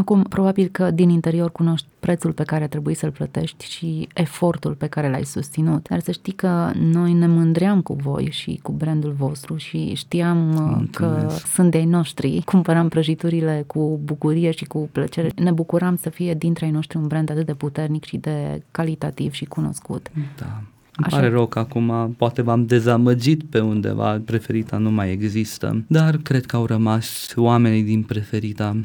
Acum, 0.00 0.22
probabil 0.22 0.68
că 0.72 0.90
din 0.90 1.08
interior 1.08 1.52
cunoști 1.52 1.86
prețul 1.98 2.32
pe 2.32 2.42
care 2.42 2.66
trebuie 2.66 2.94
să-l 2.94 3.10
plătești 3.10 3.70
și 3.70 4.08
efortul 4.14 4.74
pe 4.74 4.86
care 4.86 5.10
l-ai 5.10 5.24
susținut. 5.24 5.88
Dar 5.88 6.00
să 6.00 6.10
știi 6.10 6.32
că 6.32 6.70
noi 6.78 7.12
ne 7.12 7.26
mândream 7.26 7.80
cu 7.80 7.92
voi 7.92 8.28
și 8.30 8.60
cu 8.62 8.72
brandul 8.72 9.12
vostru 9.12 9.56
și 9.56 9.94
știam 9.94 10.54
uh, 10.54 10.88
că 10.92 11.06
Mulțumesc. 11.06 11.46
sunt 11.46 11.70
de-ai 11.70 11.84
noștri. 11.84 12.42
Cumpăram 12.44 12.88
prăjiturile 12.88 13.64
cu 13.66 14.00
bucurie 14.04 14.50
și 14.50 14.64
cu 14.64 14.88
plăcere. 14.92 15.30
Ne 15.36 15.50
bucuram 15.50 15.96
să 15.96 16.10
fie 16.10 16.34
dintre 16.34 16.64
ai 16.64 16.70
noștri 16.70 16.96
un 16.96 17.06
brand 17.06 17.30
atât 17.30 17.46
de 17.46 17.54
puternic 17.54 18.04
și 18.04 18.16
de 18.16 18.62
calitativ 18.70 19.32
și 19.32 19.44
cunoscut. 19.44 20.10
Da. 20.38 20.62
Îmi 20.96 21.06
Așa. 21.06 21.16
pare 21.16 21.28
rău 21.28 21.46
că 21.46 21.58
acum 21.58 22.14
poate 22.16 22.42
v-am 22.42 22.66
dezamăgit 22.66 23.42
pe 23.42 23.60
undeva, 23.60 24.20
preferita 24.24 24.76
nu 24.76 24.90
mai 24.90 25.12
există, 25.12 25.84
dar 25.86 26.16
cred 26.16 26.46
că 26.46 26.56
au 26.56 26.66
rămas 26.66 27.32
oamenii 27.36 27.82
din 27.82 28.02
preferita 28.02 28.76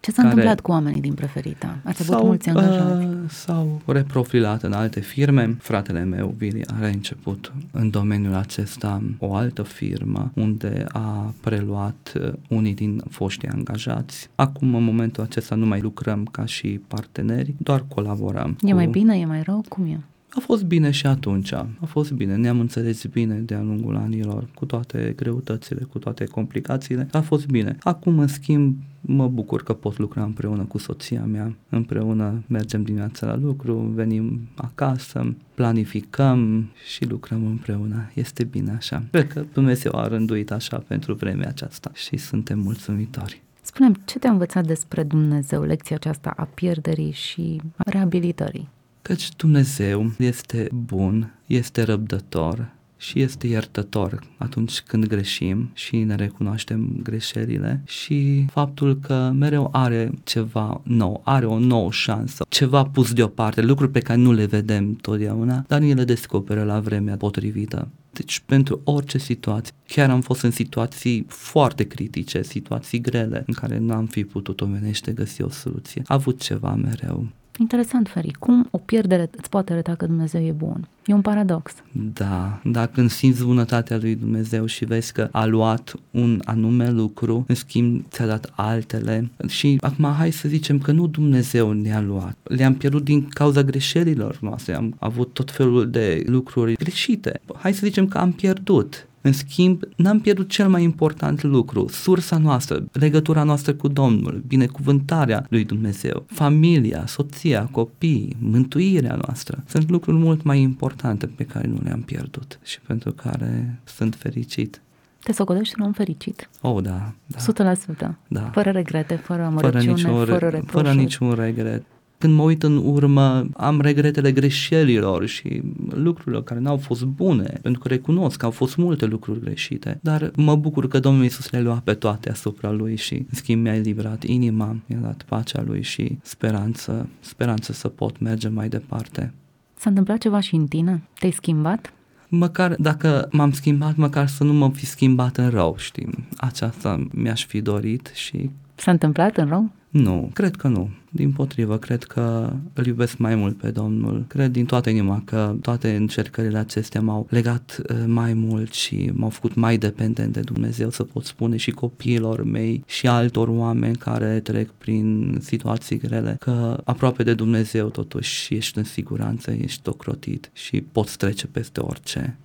Ce 0.00 0.10
s-a 0.10 0.16
Care- 0.16 0.28
întâmplat 0.28 0.60
cu 0.60 0.70
oamenii 0.70 1.00
din 1.00 1.14
preferita? 1.14 1.78
Ați 1.84 2.12
avut 2.12 2.24
mulți 2.26 2.48
angajați. 2.48 3.04
Uh, 3.06 3.16
s-au 3.28 3.80
reprofilat 3.86 4.62
în 4.62 4.72
alte 4.72 5.00
firme. 5.00 5.56
Fratele 5.60 6.04
meu, 6.04 6.34
Vili, 6.36 6.66
are 6.78 6.88
început 6.92 7.52
în 7.70 7.90
domeniul 7.90 8.34
acesta 8.34 9.02
o 9.18 9.34
altă 9.34 9.62
firmă 9.62 10.30
unde 10.34 10.84
a 10.92 11.34
preluat 11.40 12.12
uh, 12.20 12.32
unii 12.48 12.74
din 12.74 13.02
foștii 13.10 13.48
angajați. 13.48 14.28
Acum, 14.34 14.74
în 14.74 14.84
momentul 14.84 15.22
acesta, 15.22 15.54
nu 15.54 15.66
mai 15.66 15.80
lucrăm 15.80 16.24
ca 16.30 16.44
și 16.44 16.80
parteneri, 16.88 17.54
doar 17.58 17.84
colaborăm. 17.94 18.56
E 18.62 18.68
cu- 18.68 18.74
mai 18.74 18.86
bine, 18.86 19.18
e 19.18 19.24
mai 19.24 19.42
rău? 19.42 19.64
Cum 19.68 19.84
e? 19.84 20.00
A 20.30 20.40
fost 20.40 20.64
bine 20.64 20.90
și 20.90 21.06
atunci, 21.06 21.52
a 21.52 21.68
fost 21.86 22.12
bine, 22.12 22.36
ne-am 22.36 22.60
înțeles 22.60 23.04
bine 23.04 23.34
de-a 23.34 23.60
lungul 23.62 23.96
anilor, 23.96 24.48
cu 24.54 24.64
toate 24.64 25.12
greutățile, 25.16 25.82
cu 25.82 25.98
toate 25.98 26.24
complicațiile, 26.24 27.08
a 27.12 27.20
fost 27.20 27.46
bine. 27.46 27.76
Acum, 27.80 28.18
în 28.18 28.26
schimb, 28.26 28.76
mă 29.00 29.28
bucur 29.28 29.62
că 29.62 29.72
pot 29.72 29.98
lucra 29.98 30.22
împreună 30.22 30.62
cu 30.62 30.78
soția 30.78 31.24
mea, 31.24 31.56
împreună 31.68 32.42
mergem 32.46 32.82
dimineața 32.82 33.26
la 33.26 33.36
lucru, 33.36 33.74
venim 33.74 34.40
acasă, 34.54 35.34
planificăm 35.54 36.68
și 36.94 37.04
lucrăm 37.04 37.46
împreună. 37.46 38.10
Este 38.14 38.44
bine 38.44 38.70
așa. 38.70 39.02
Cred 39.10 39.32
că 39.32 39.44
Dumnezeu 39.52 39.94
a 39.94 40.08
rânduit 40.08 40.50
așa 40.50 40.78
pentru 40.86 41.14
vremea 41.14 41.48
aceasta 41.48 41.90
și 41.94 42.16
suntem 42.16 42.58
mulțumitori. 42.58 43.42
Spunem, 43.62 43.94
ce 44.04 44.18
te-a 44.18 44.30
învățat 44.30 44.66
despre 44.66 45.02
Dumnezeu, 45.02 45.62
lecția 45.62 45.96
aceasta 45.96 46.32
a 46.36 46.44
pierderii 46.44 47.12
și 47.12 47.60
a 47.76 47.90
reabilitării? 47.90 48.68
Căci 49.02 49.28
Dumnezeu 49.36 50.12
este 50.18 50.68
bun, 50.72 51.34
este 51.46 51.82
răbdător 51.82 52.76
și 52.96 53.20
este 53.20 53.46
iertător 53.46 54.22
atunci 54.36 54.80
când 54.80 55.06
greșim 55.06 55.70
și 55.72 55.96
ne 55.96 56.14
recunoaștem 56.14 57.00
greșelile 57.02 57.82
și 57.86 58.44
faptul 58.50 58.96
că 58.96 59.32
mereu 59.34 59.68
are 59.72 60.10
ceva 60.24 60.80
nou, 60.84 61.20
are 61.24 61.46
o 61.46 61.58
nouă 61.58 61.90
șansă, 61.90 62.44
ceva 62.48 62.84
pus 62.84 63.12
deoparte, 63.12 63.60
lucruri 63.60 63.90
pe 63.90 64.00
care 64.00 64.18
nu 64.18 64.32
le 64.32 64.44
vedem 64.44 64.94
totdeauna, 64.94 65.64
dar 65.66 65.80
ni 65.80 65.94
le 65.94 66.04
descoperă 66.04 66.64
la 66.64 66.80
vremea 66.80 67.16
potrivită. 67.16 67.88
Deci 68.10 68.42
pentru 68.46 68.80
orice 68.84 69.18
situație, 69.18 69.74
chiar 69.86 70.10
am 70.10 70.20
fost 70.20 70.42
în 70.42 70.50
situații 70.50 71.24
foarte 71.28 71.84
critice, 71.84 72.42
situații 72.42 73.00
grele, 73.00 73.44
în 73.46 73.54
care 73.54 73.78
n-am 73.78 74.06
fi 74.06 74.24
putut 74.24 74.60
omenește 74.60 75.12
găsi 75.12 75.42
o 75.42 75.48
soluție. 75.48 76.02
A 76.06 76.14
avut 76.14 76.40
ceva 76.40 76.74
mereu. 76.74 77.26
Interesant, 77.60 78.08
Feri, 78.08 78.30
cum 78.38 78.68
o 78.70 78.78
pierdere 78.78 79.30
îți 79.36 79.48
poate 79.48 79.72
arăta 79.72 79.94
că 79.94 80.06
Dumnezeu 80.06 80.42
e 80.42 80.52
bun? 80.52 80.88
E 81.06 81.12
un 81.12 81.20
paradox. 81.20 81.74
Da, 81.92 82.60
dacă 82.64 82.90
când 82.94 83.10
simți 83.10 83.44
bunătatea 83.44 83.96
lui 83.96 84.14
Dumnezeu 84.14 84.66
și 84.66 84.84
vezi 84.84 85.12
că 85.12 85.28
a 85.32 85.44
luat 85.44 85.94
un 86.10 86.40
anume 86.44 86.90
lucru, 86.90 87.44
în 87.48 87.54
schimb 87.54 88.04
ți-a 88.10 88.26
dat 88.26 88.52
altele 88.56 89.30
și 89.46 89.78
acum 89.80 90.04
hai 90.04 90.30
să 90.30 90.48
zicem 90.48 90.78
că 90.78 90.92
nu 90.92 91.06
Dumnezeu 91.06 91.72
ne-a 91.72 92.00
luat, 92.00 92.36
le-am 92.42 92.74
pierdut 92.74 93.04
din 93.04 93.28
cauza 93.28 93.62
greșelilor 93.62 94.38
noastre, 94.40 94.74
am 94.74 94.94
avut 94.98 95.32
tot 95.32 95.50
felul 95.50 95.90
de 95.90 96.22
lucruri 96.26 96.74
greșite. 96.74 97.40
Hai 97.56 97.74
să 97.74 97.80
zicem 97.84 98.08
că 98.08 98.18
am 98.18 98.32
pierdut, 98.32 99.08
în 99.28 99.34
schimb, 99.34 99.82
n-am 99.96 100.20
pierdut 100.20 100.48
cel 100.48 100.68
mai 100.68 100.82
important 100.82 101.42
lucru, 101.42 101.88
sursa 101.88 102.38
noastră, 102.38 102.84
legătura 102.92 103.42
noastră 103.42 103.74
cu 103.74 103.88
Domnul, 103.88 104.42
binecuvântarea 104.46 105.46
lui 105.48 105.64
Dumnezeu, 105.64 106.24
familia, 106.26 107.06
soția, 107.06 107.68
copiii, 107.70 108.36
mântuirea 108.40 109.18
noastră. 109.26 109.64
Sunt 109.66 109.90
lucruri 109.90 110.16
mult 110.16 110.42
mai 110.42 110.60
importante 110.60 111.26
pe 111.26 111.44
care 111.44 111.66
nu 111.66 111.78
le-am 111.84 112.00
pierdut 112.00 112.58
și 112.62 112.80
pentru 112.80 113.12
care 113.12 113.80
sunt 113.84 114.14
fericit. 114.14 114.80
Te 115.22 115.32
socotești 115.32 115.74
un 115.78 115.86
om 115.86 115.92
fericit? 115.92 116.48
Oh, 116.60 116.82
da. 116.82 117.12
da. 117.26 117.74
100%. 118.10 118.16
Da. 118.28 118.40
Fără 118.40 118.70
regrete, 118.70 119.14
fără 119.14 119.42
amărăciune, 119.42 119.84
fără, 119.84 119.94
niciun, 119.94 120.24
fără 120.24 120.48
reproșuri. 120.48 120.70
fără 120.70 120.92
niciun 120.92 121.34
regret. 121.34 121.82
Când 122.18 122.34
mă 122.34 122.42
uit 122.42 122.62
în 122.62 122.76
urmă, 122.76 123.46
am 123.56 123.80
regretele 123.80 124.32
greșelilor 124.32 125.26
și 125.26 125.62
lucrurilor 125.90 126.44
care 126.44 126.60
n-au 126.60 126.76
fost 126.76 127.04
bune, 127.04 127.58
pentru 127.62 127.80
că 127.80 127.88
recunosc 127.88 128.36
că 128.36 128.44
au 128.44 128.50
fost 128.50 128.76
multe 128.76 129.06
lucruri 129.06 129.40
greșite, 129.40 129.98
dar 130.02 130.30
mă 130.36 130.56
bucur 130.56 130.88
că 130.88 130.98
Domnul 130.98 131.22
Iisus 131.22 131.50
le-a 131.50 131.60
luat 131.60 131.80
pe 131.80 131.94
toate 131.94 132.30
asupra 132.30 132.70
Lui 132.70 132.96
și, 132.96 133.14
în 133.14 133.26
schimb, 133.30 133.62
mi-a 133.62 133.74
eliberat 133.74 134.24
inima, 134.24 134.76
mi-a 134.86 134.98
dat 134.98 135.24
pacea 135.28 135.62
Lui 135.62 135.82
și 135.82 136.18
speranță, 136.22 137.08
speranță 137.20 137.72
să 137.72 137.88
pot 137.88 138.20
merge 138.20 138.48
mai 138.48 138.68
departe. 138.68 139.32
S-a 139.74 139.88
întâmplat 139.88 140.18
ceva 140.18 140.40
și 140.40 140.54
în 140.54 140.66
tine? 140.66 141.02
Te-ai 141.18 141.32
schimbat? 141.32 141.92
Măcar 142.28 142.74
dacă 142.78 143.28
m-am 143.30 143.52
schimbat, 143.52 143.96
măcar 143.96 144.26
să 144.26 144.44
nu 144.44 144.52
mă 144.52 144.70
fi 144.70 144.86
schimbat 144.86 145.36
în 145.36 145.50
rău, 145.50 145.74
știi? 145.76 146.08
Aceasta 146.36 147.06
mi-aș 147.12 147.46
fi 147.46 147.60
dorit 147.60 148.10
și 148.14 148.50
S-a 148.74 148.90
întâmplat 148.90 149.36
în 149.36 149.48
rău? 149.48 149.70
Nu, 149.88 150.30
cred 150.34 150.56
că 150.56 150.68
nu. 150.68 150.90
Din 151.10 151.32
potrivă, 151.32 151.78
cred 151.78 152.04
că 152.04 152.52
îl 152.72 152.86
iubesc 152.86 153.16
mai 153.16 153.34
mult 153.34 153.56
pe 153.56 153.70
Domnul. 153.70 154.24
Cred 154.26 154.50
din 154.50 154.64
toată 154.64 154.90
inima 154.90 155.22
că 155.24 155.54
toate 155.60 155.96
încercările 155.96 156.58
acestea 156.58 157.00
m-au 157.00 157.26
legat 157.30 157.82
uh, 157.90 157.96
mai 158.06 158.34
mult 158.34 158.72
și 158.72 159.10
m-au 159.14 159.28
făcut 159.28 159.54
mai 159.54 159.78
dependent 159.78 160.32
de 160.32 160.40
Dumnezeu, 160.40 160.90
să 160.90 161.04
pot 161.04 161.24
spune 161.24 161.56
și 161.56 161.70
copiilor 161.70 162.44
mei 162.44 162.82
și 162.86 163.06
altor 163.06 163.48
oameni 163.48 163.96
care 163.96 164.40
trec 164.40 164.70
prin 164.70 165.36
situații 165.40 165.98
grele, 165.98 166.36
că 166.40 166.80
aproape 166.84 167.22
de 167.22 167.34
Dumnezeu 167.34 167.88
totuși 167.88 168.54
ești 168.54 168.78
în 168.78 168.84
siguranță, 168.84 169.50
ești 169.50 169.88
ocrotit 169.88 170.50
și 170.52 170.80
poți 170.80 171.16
trece 171.16 171.46
peste 171.46 171.80
orice. 171.80 172.38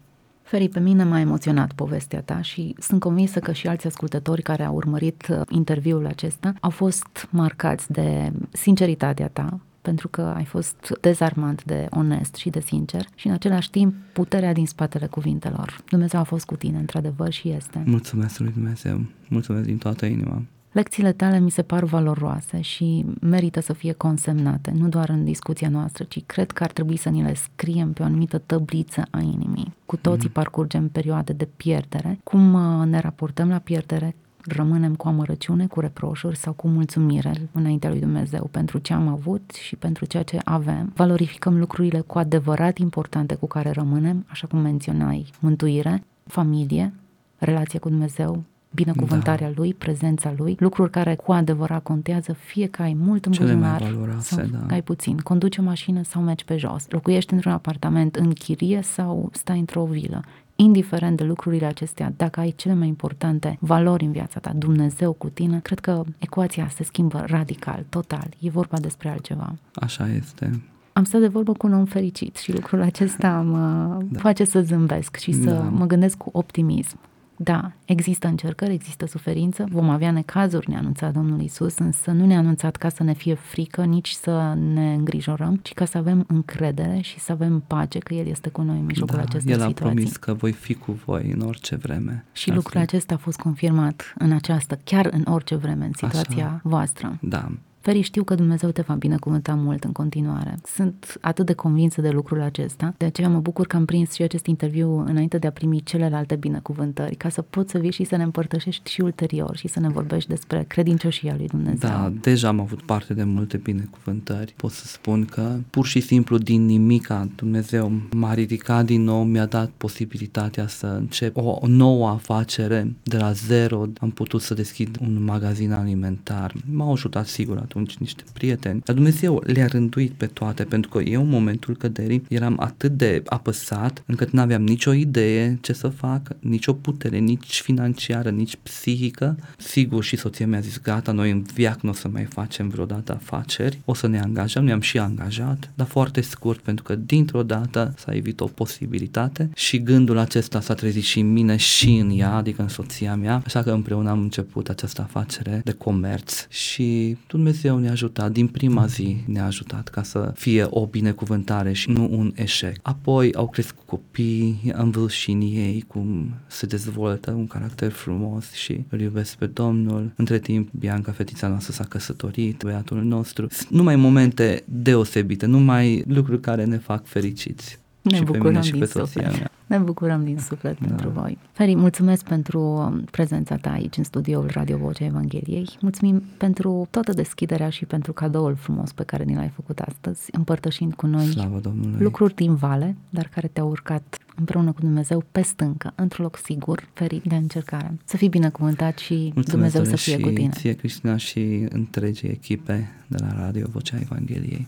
Feri, 0.54 0.70
pe 0.70 0.80
mine 0.80 1.04
m-a 1.04 1.20
emoționat 1.20 1.72
povestea 1.72 2.22
ta 2.22 2.42
și 2.42 2.76
sunt 2.80 3.00
convinsă 3.00 3.40
că 3.40 3.52
și 3.52 3.68
alți 3.68 3.88
ascultători 3.88 4.42
care 4.42 4.64
au 4.64 4.76
urmărit 4.76 5.28
uh, 5.30 5.42
interviul 5.50 6.06
acesta 6.06 6.54
au 6.60 6.70
fost 6.70 7.28
marcați 7.30 7.92
de 7.92 8.32
sinceritatea 8.52 9.28
ta, 9.28 9.60
pentru 9.82 10.08
că 10.08 10.22
ai 10.22 10.46
fost 10.46 10.98
dezarmant 11.02 11.64
de 11.64 11.88
onest 11.90 12.36
și 12.36 12.50
de 12.50 12.60
sincer 12.60 13.08
și 13.16 13.28
în 13.28 13.34
același 13.34 13.70
timp 13.70 13.94
puterea 14.14 14.54
din 14.54 14.66
spatele 14.66 15.06
cuvintelor. 15.06 15.82
Dumnezeu 15.90 16.20
a 16.20 16.24
fost 16.24 16.46
cu 16.46 16.56
tine, 16.56 16.78
într-adevăr, 16.78 17.32
și 17.32 17.50
este. 17.50 17.84
Mulțumesc 17.86 18.40
lui 18.40 18.52
Dumnezeu, 18.52 19.02
mulțumesc 19.30 19.66
din 19.66 19.78
toată 19.78 20.06
inima. 20.06 20.42
Lecțiile 20.74 21.12
tale 21.12 21.40
mi 21.40 21.52
se 21.52 21.62
par 21.62 21.84
valoroase 21.84 22.62
și 22.62 23.06
merită 23.22 23.60
să 23.60 23.74
fie 23.74 23.92
consemnate, 23.92 24.72
nu 24.76 24.88
doar 24.88 25.10
în 25.10 25.24
discuția 25.24 25.70
noastră, 25.70 26.04
ci 26.04 26.24
cred 26.26 26.52
că 26.52 26.64
ar 26.64 26.72
trebui 26.72 26.96
să 26.96 27.10
ni 27.10 27.22
le 27.22 27.34
scriem 27.34 27.94
pe 27.94 28.02
o 28.02 28.06
anumită 28.06 28.38
tăbliță 28.38 29.06
a 29.10 29.20
inimii. 29.20 29.74
Cu 29.86 29.98
toții 29.98 30.30
parcurgem 30.30 30.88
perioade 30.88 31.34
de 31.34 31.48
pierdere. 31.56 32.20
Cum 32.24 32.54
uh, 32.54 32.86
ne 32.86 33.00
raportăm 33.00 33.50
la 33.50 33.58
pierdere? 33.58 34.16
Rămânem 34.46 34.96
cu 34.96 35.08
amărăciune, 35.08 35.68
cu 35.68 35.80
reproșuri 35.80 36.38
sau 36.38 36.54
cu 36.54 36.68
mulțumire 36.68 37.50
înaintea 37.52 37.90
lui 37.90 38.00
Dumnezeu 38.00 38.48
pentru 38.52 38.78
ce 38.78 38.94
am 38.94 39.08
avut 39.08 39.52
și 39.52 39.76
pentru 39.76 40.06
ceea 40.06 40.24
ce 40.24 40.40
avem. 40.44 40.92
Valorificăm 40.96 41.60
lucrurile 41.60 42.00
cu 42.00 42.18
adevărat 42.18 42.78
importante 42.78 43.36
cu 43.36 43.48
care 43.48 43.72
rămânem, 43.72 44.26
așa 44.28 44.48
cum 44.48 44.60
menționai, 44.60 45.26
mântuire, 45.40 46.04
familie, 46.28 46.94
relație 47.38 47.80
cu 47.80 47.90
Dumnezeu, 47.90 48.44
binecuvântarea 48.74 49.48
da. 49.48 49.54
lui, 49.56 49.74
prezența 49.74 50.34
lui, 50.38 50.56
lucruri 50.60 50.90
care 50.90 51.16
cu 51.16 51.32
adevărat 51.32 51.84
contează, 51.84 52.34
fie 52.34 52.68
că 52.68 52.82
ai 52.82 52.94
mult 53.00 53.26
în 53.26 53.32
Cele 53.32 53.54
mai 53.54 53.70
buzunar 53.72 53.92
valoroase, 53.92 54.36
sau 54.36 54.46
da. 54.52 54.66
că 54.68 54.74
ai 54.74 54.82
puțin. 54.82 55.18
Conduci 55.18 55.58
o 55.58 55.62
mașină 55.62 56.04
sau 56.04 56.22
mergi 56.22 56.46
pe 56.46 56.58
jos. 56.58 56.86
Locuiești 56.90 57.34
într-un 57.34 57.52
apartament 57.52 58.16
în 58.16 58.32
chirie 58.32 58.82
sau 58.82 59.30
stai 59.34 59.60
într-o 59.60 59.84
vilă. 59.86 60.22
Indiferent 60.56 61.18
de 61.18 61.24
lucrurile 61.24 61.66
acestea, 61.66 62.14
dacă 62.18 62.40
ai 62.40 62.54
cele 62.56 62.74
mai 62.74 62.88
importante 62.88 63.58
valori 63.60 64.04
în 64.04 64.12
viața 64.12 64.40
ta, 64.40 64.54
Dumnezeu 64.56 65.14
cu 65.14 65.30
tine, 65.30 65.60
cred 65.60 65.80
că 65.80 66.04
ecuația 66.18 66.68
se 66.76 66.84
schimbă 66.84 67.24
radical, 67.28 67.86
total. 67.90 68.28
E 68.40 68.50
vorba 68.50 68.78
despre 68.78 69.10
altceva. 69.10 69.56
Așa 69.74 70.08
este. 70.08 70.62
Am 70.94 71.04
stat 71.04 71.22
de 71.22 71.28
vorbă 71.28 71.52
cu 71.54 71.68
un 71.68 71.74
om 71.74 71.86
fericit 71.86 72.36
și 72.36 72.54
lucrul 72.54 72.82
acesta 72.82 73.42
mă 73.42 73.98
da. 74.10 74.20
face 74.20 74.44
să 74.44 74.62
zâmbesc 74.62 75.16
și 75.16 75.32
să 75.32 75.50
Da. 75.50 75.60
mă 75.62 75.86
gândesc 75.86 76.18
cu 76.18 76.30
optimism. 76.34 76.98
Da, 77.44 77.72
există 77.86 78.28
încercări, 78.28 78.74
există 78.74 79.06
suferință, 79.06 79.66
vom 79.72 79.90
avea 79.90 80.12
necazuri, 80.12 80.70
ne-a 80.70 80.78
anunțat 80.80 81.14
Domnul 81.14 81.42
Isus, 81.42 81.78
însă 81.78 82.12
nu 82.12 82.26
ne-a 82.26 82.38
anunțat 82.38 82.76
ca 82.76 82.90
să 82.90 83.04
ne 83.04 83.14
fie 83.14 83.34
frică, 83.34 83.84
nici 83.84 84.10
să 84.10 84.54
ne 84.74 84.94
îngrijorăm, 84.94 85.56
ci 85.62 85.74
ca 85.74 85.86
să 85.86 85.98
avem 85.98 86.24
încredere 86.28 87.00
și 87.02 87.20
să 87.20 87.32
avem 87.32 87.64
pace 87.68 88.00
că 88.00 88.14
El 88.14 88.28
este 88.28 88.50
cu 88.50 88.62
noi 88.62 88.78
în 88.78 88.86
mijlocul 88.86 89.16
Da, 89.16 89.22
acestei 89.22 89.54
el 89.54 89.62
a 89.62 89.68
situații. 89.68 89.94
promis 89.96 90.18
că 90.18 90.34
voi 90.34 90.52
fi 90.52 90.74
cu 90.74 90.92
voi 91.06 91.32
în 91.32 91.42
orice 91.42 91.76
vreme. 91.76 92.26
Și 92.32 92.50
Asta 92.50 92.54
lucrul 92.56 92.80
e- 92.80 92.84
acesta 92.84 93.14
a 93.14 93.18
fost 93.18 93.38
confirmat 93.40 94.14
în 94.18 94.32
această, 94.32 94.80
chiar 94.84 95.06
în 95.12 95.26
orice 95.34 95.56
vreme, 95.56 95.86
în 95.86 95.92
situația 95.96 96.46
Așa. 96.46 96.60
voastră. 96.64 97.18
Da, 97.22 97.52
Feri, 97.84 98.02
știu 98.02 98.24
că 98.24 98.36
Dumnezeu 98.36 98.70
te 98.70 98.82
va 98.82 98.94
binecuvânta 98.94 99.54
mult 99.54 99.84
în 99.84 99.92
continuare. 99.92 100.60
Sunt 100.66 101.18
atât 101.22 101.46
de 101.46 101.54
convinsă 101.54 102.02
de 102.02 102.10
lucrul 102.10 102.42
acesta, 102.42 102.94
de 102.98 103.06
aceea 103.06 103.30
mă 103.30 103.40
bucur 103.40 103.68
că 103.68 103.76
am 103.76 103.86
prins 103.86 104.14
și 104.14 104.22
acest 104.22 104.46
interviu 104.46 104.98
înainte 104.98 105.38
de 105.38 105.48
a 105.48 105.52
primi 105.52 105.82
celelalte 105.84 106.36
binecuvântări, 106.36 107.16
ca 107.16 107.30
să 107.30 107.42
poți 107.42 107.72
să 107.72 107.78
vii 107.78 107.92
și 107.92 108.04
să 108.04 108.16
ne 108.16 108.24
împărtășești 108.24 108.92
și 108.92 109.02
ulterior 109.02 109.56
și 109.56 109.68
să 109.68 109.80
ne 109.80 109.90
vorbești 109.90 110.30
despre 110.30 110.66
credincioșia 110.68 111.36
lui 111.38 111.48
Dumnezeu. 111.48 111.90
da, 111.90 112.14
deja 112.22 112.48
am 112.48 112.60
avut 112.60 112.82
parte 112.82 113.14
de 113.14 113.24
multe 113.24 113.58
binecuvântări. 113.58 114.54
Pot 114.58 114.72
să 114.72 114.88
spun 114.88 115.26
că 115.26 115.56
pur 115.70 115.86
și 115.86 116.00
simplu 116.00 116.38
din 116.38 116.66
nimica 116.66 117.28
Dumnezeu 117.36 117.92
m-a 118.12 118.34
ridicat 118.34 118.86
din 118.86 119.04
nou, 119.04 119.24
mi-a 119.24 119.46
dat 119.46 119.70
posibilitatea 119.78 120.68
să 120.68 120.86
încep 120.86 121.38
o, 121.38 121.58
o 121.62 121.68
nouă 121.68 122.10
afacere 122.10 122.96
de 123.04 123.18
la 123.18 123.32
zero. 123.32 123.86
Am 124.00 124.10
putut 124.10 124.42
să 124.42 124.54
deschid 124.54 124.98
un 125.02 125.24
magazin 125.24 125.72
alimentar. 125.72 126.54
M-au 126.72 126.92
ajutat 126.92 127.26
sigur 127.26 127.58
atunci 127.74 127.94
atunci 127.94 128.00
niște 128.00 128.24
prieteni, 128.34 128.82
dar 128.84 128.96
Dumnezeu 128.96 129.44
le-a 129.46 129.66
rânduit 129.66 130.12
pe 130.12 130.26
toate, 130.26 130.64
pentru 130.64 130.90
că 130.90 131.00
eu 131.02 131.22
în 131.22 131.30
momentul 131.30 131.76
căderii 131.76 132.24
eram 132.30 132.58
atât 132.60 132.92
de 132.92 133.22
apăsat 133.26 134.04
încât 134.06 134.32
nu 134.32 134.42
aveam 134.42 134.64
nicio 134.64 134.94
idee 134.94 135.58
ce 135.62 135.74
să 135.74 135.88
fac, 135.88 136.28
nicio 136.40 136.74
putere, 136.74 137.18
nici 137.18 137.62
financiară, 137.62 138.30
nici 138.30 138.58
psihică. 138.64 139.38
Sigur 139.58 140.04
și 140.04 140.16
soția 140.16 140.48
mi-a 140.48 140.60
zis, 140.60 140.82
gata, 140.82 141.12
noi 141.12 141.32
în 141.32 141.42
viac 141.54 141.82
nu 141.82 141.90
o 141.90 141.94
să 141.94 142.08
mai 142.08 142.24
facem 142.24 142.68
vreodată 142.68 143.14
afaceri, 143.14 143.80
o 143.86 143.94
să 143.94 144.08
ne 144.08 144.20
angajăm, 144.20 144.64
ne-am 144.64 144.82
și 144.82 144.98
angajat, 144.98 145.72
dar 145.76 145.88
foarte 145.88 146.22
scurt, 146.22 146.60
pentru 146.60 146.84
că 146.84 146.96
dintr-o 146.96 147.44
dată 147.44 147.94
s-a 147.98 148.16
evit 148.16 148.40
o 148.40 148.46
posibilitate 148.46 149.50
și 149.56 149.82
gândul 149.82 150.18
acesta 150.18 150.62
s-a 150.62 150.74
trezit 150.74 151.04
și 151.04 151.20
în 151.20 151.32
mine 151.32 151.56
și 151.56 151.90
în 151.96 152.12
ea, 152.20 152.34
adică 152.34 152.62
în 152.62 152.68
soția 152.68 153.16
mea, 153.16 153.42
așa 153.46 153.64
că 153.64 153.72
împreună 153.72 154.10
am 154.10 154.20
început 154.20 154.70
această 154.70 155.02
afacere 155.02 155.62
de 155.64 155.72
comerț 155.72 156.48
și 156.50 157.18
Dumnezeu 157.28 157.63
ne-a 157.72 157.92
ajutat, 157.92 158.32
din 158.32 158.48
prima 158.48 158.86
zi 158.86 159.18
ne-a 159.26 159.46
ajutat 159.46 159.88
ca 159.88 160.04
să 160.04 160.32
fie 160.36 160.66
o 160.70 160.86
binecuvântare 160.86 161.74
și 161.74 161.90
nu 161.90 162.08
un 162.12 162.32
eșec. 162.36 162.76
Apoi 162.82 163.34
au 163.34 163.50
crescut 163.50 163.86
copii, 163.86 164.74
am 164.76 164.90
văzut 164.90 165.10
și 165.10 165.32
în 165.32 165.42
ei 165.42 165.84
cum 165.88 166.34
se 166.48 166.66
dezvoltă 166.66 167.32
un 167.32 167.48
caracter 167.48 167.92
frumos 167.92 168.52
și 168.52 168.84
îl 168.90 169.00
iubesc 169.00 169.36
pe 169.36 169.46
Domnul. 169.46 170.12
Între 170.16 170.40
timp, 170.40 170.70
Bianca, 170.72 171.12
fetița 171.12 171.48
noastră, 171.48 171.74
s-a 171.74 171.84
căsătorit, 171.84 172.62
băiatul 172.64 173.04
nostru. 173.04 173.48
Numai 173.70 173.96
momente 173.96 174.64
deosebite, 174.66 175.46
numai 175.46 176.04
lucruri 176.08 176.40
care 176.40 176.66
ne 176.66 176.78
fac 176.78 177.06
fericiți. 177.06 177.82
Ne 178.04 178.16
și 178.16 178.24
pe 178.24 178.32
bucurăm 178.32 178.50
mine 178.52 178.62
și 178.64 178.72
din 178.72 178.80
pe 178.80 178.86
soția 178.86 179.06
suflet. 179.06 179.38
mea. 179.40 179.52
Ne 179.66 179.78
bucurăm 179.78 180.24
din 180.24 180.38
suflet 180.38 180.80
Da. 180.80 180.86
pentru 180.88 181.10
voi. 181.10 181.38
Feri, 181.52 181.76
mulțumesc 181.76 182.24
pentru 182.28 182.60
um, 182.62 183.00
prezența 183.12 183.56
ta 183.56 183.72
aici 183.72 183.98
în 183.98 184.04
studioul 184.04 184.50
Radio 184.54 184.78
Vocea 184.78 185.06
Evangheliei. 185.06 185.70
Mulțumim 185.82 186.24
pentru 186.38 186.88
toată 186.90 187.14
deschiderea 187.14 187.70
și 187.70 187.86
pentru 187.86 188.14
cadoul 188.14 188.56
frumos 188.56 188.92
pe 188.92 189.04
care 189.04 189.24
ni 189.24 189.36
l-ai 189.36 189.52
făcut 189.56 189.80
astăzi, 189.80 190.30
împărtășind 190.32 190.94
cu 190.94 191.06
noi 191.08 191.26
Slavă 191.26 191.60
Domnului! 191.60 192.04
lucruri 192.04 192.36
din 192.36 192.56
vale, 192.56 192.96
dar 193.10 193.30
care 193.34 193.48
te-au 193.54 193.68
urcat 193.70 194.18
împreună 194.36 194.72
cu 194.72 194.80
Dumnezeu 194.82 195.24
pe 195.32 195.42
stâncă, 195.42 195.92
într-un 195.96 196.24
loc 196.24 196.38
sigur, 196.38 196.88
ferit 196.94 197.24
de 197.24 197.36
încercare. 197.36 197.98
Să 198.06 198.18
fii 198.18 198.30
binecuvântat 198.30 198.98
și 198.98 199.14
Mulțumesc, 199.14 199.50
Dumnezeu 199.50 199.84
să 199.84 199.90
Doamne, 199.90 199.96
fie 200.02 200.16
și 200.18 200.22
cu 200.22 200.30
tine. 200.30 200.50
ție, 200.50 200.74
Cristina, 200.74 201.18
și 201.18 201.66
întregii 201.70 202.30
echipe 202.30 202.90
de 203.08 203.18
la 203.20 203.34
Radio 203.44 203.68
Vocea 203.72 203.98
Evangheliei. 204.02 204.68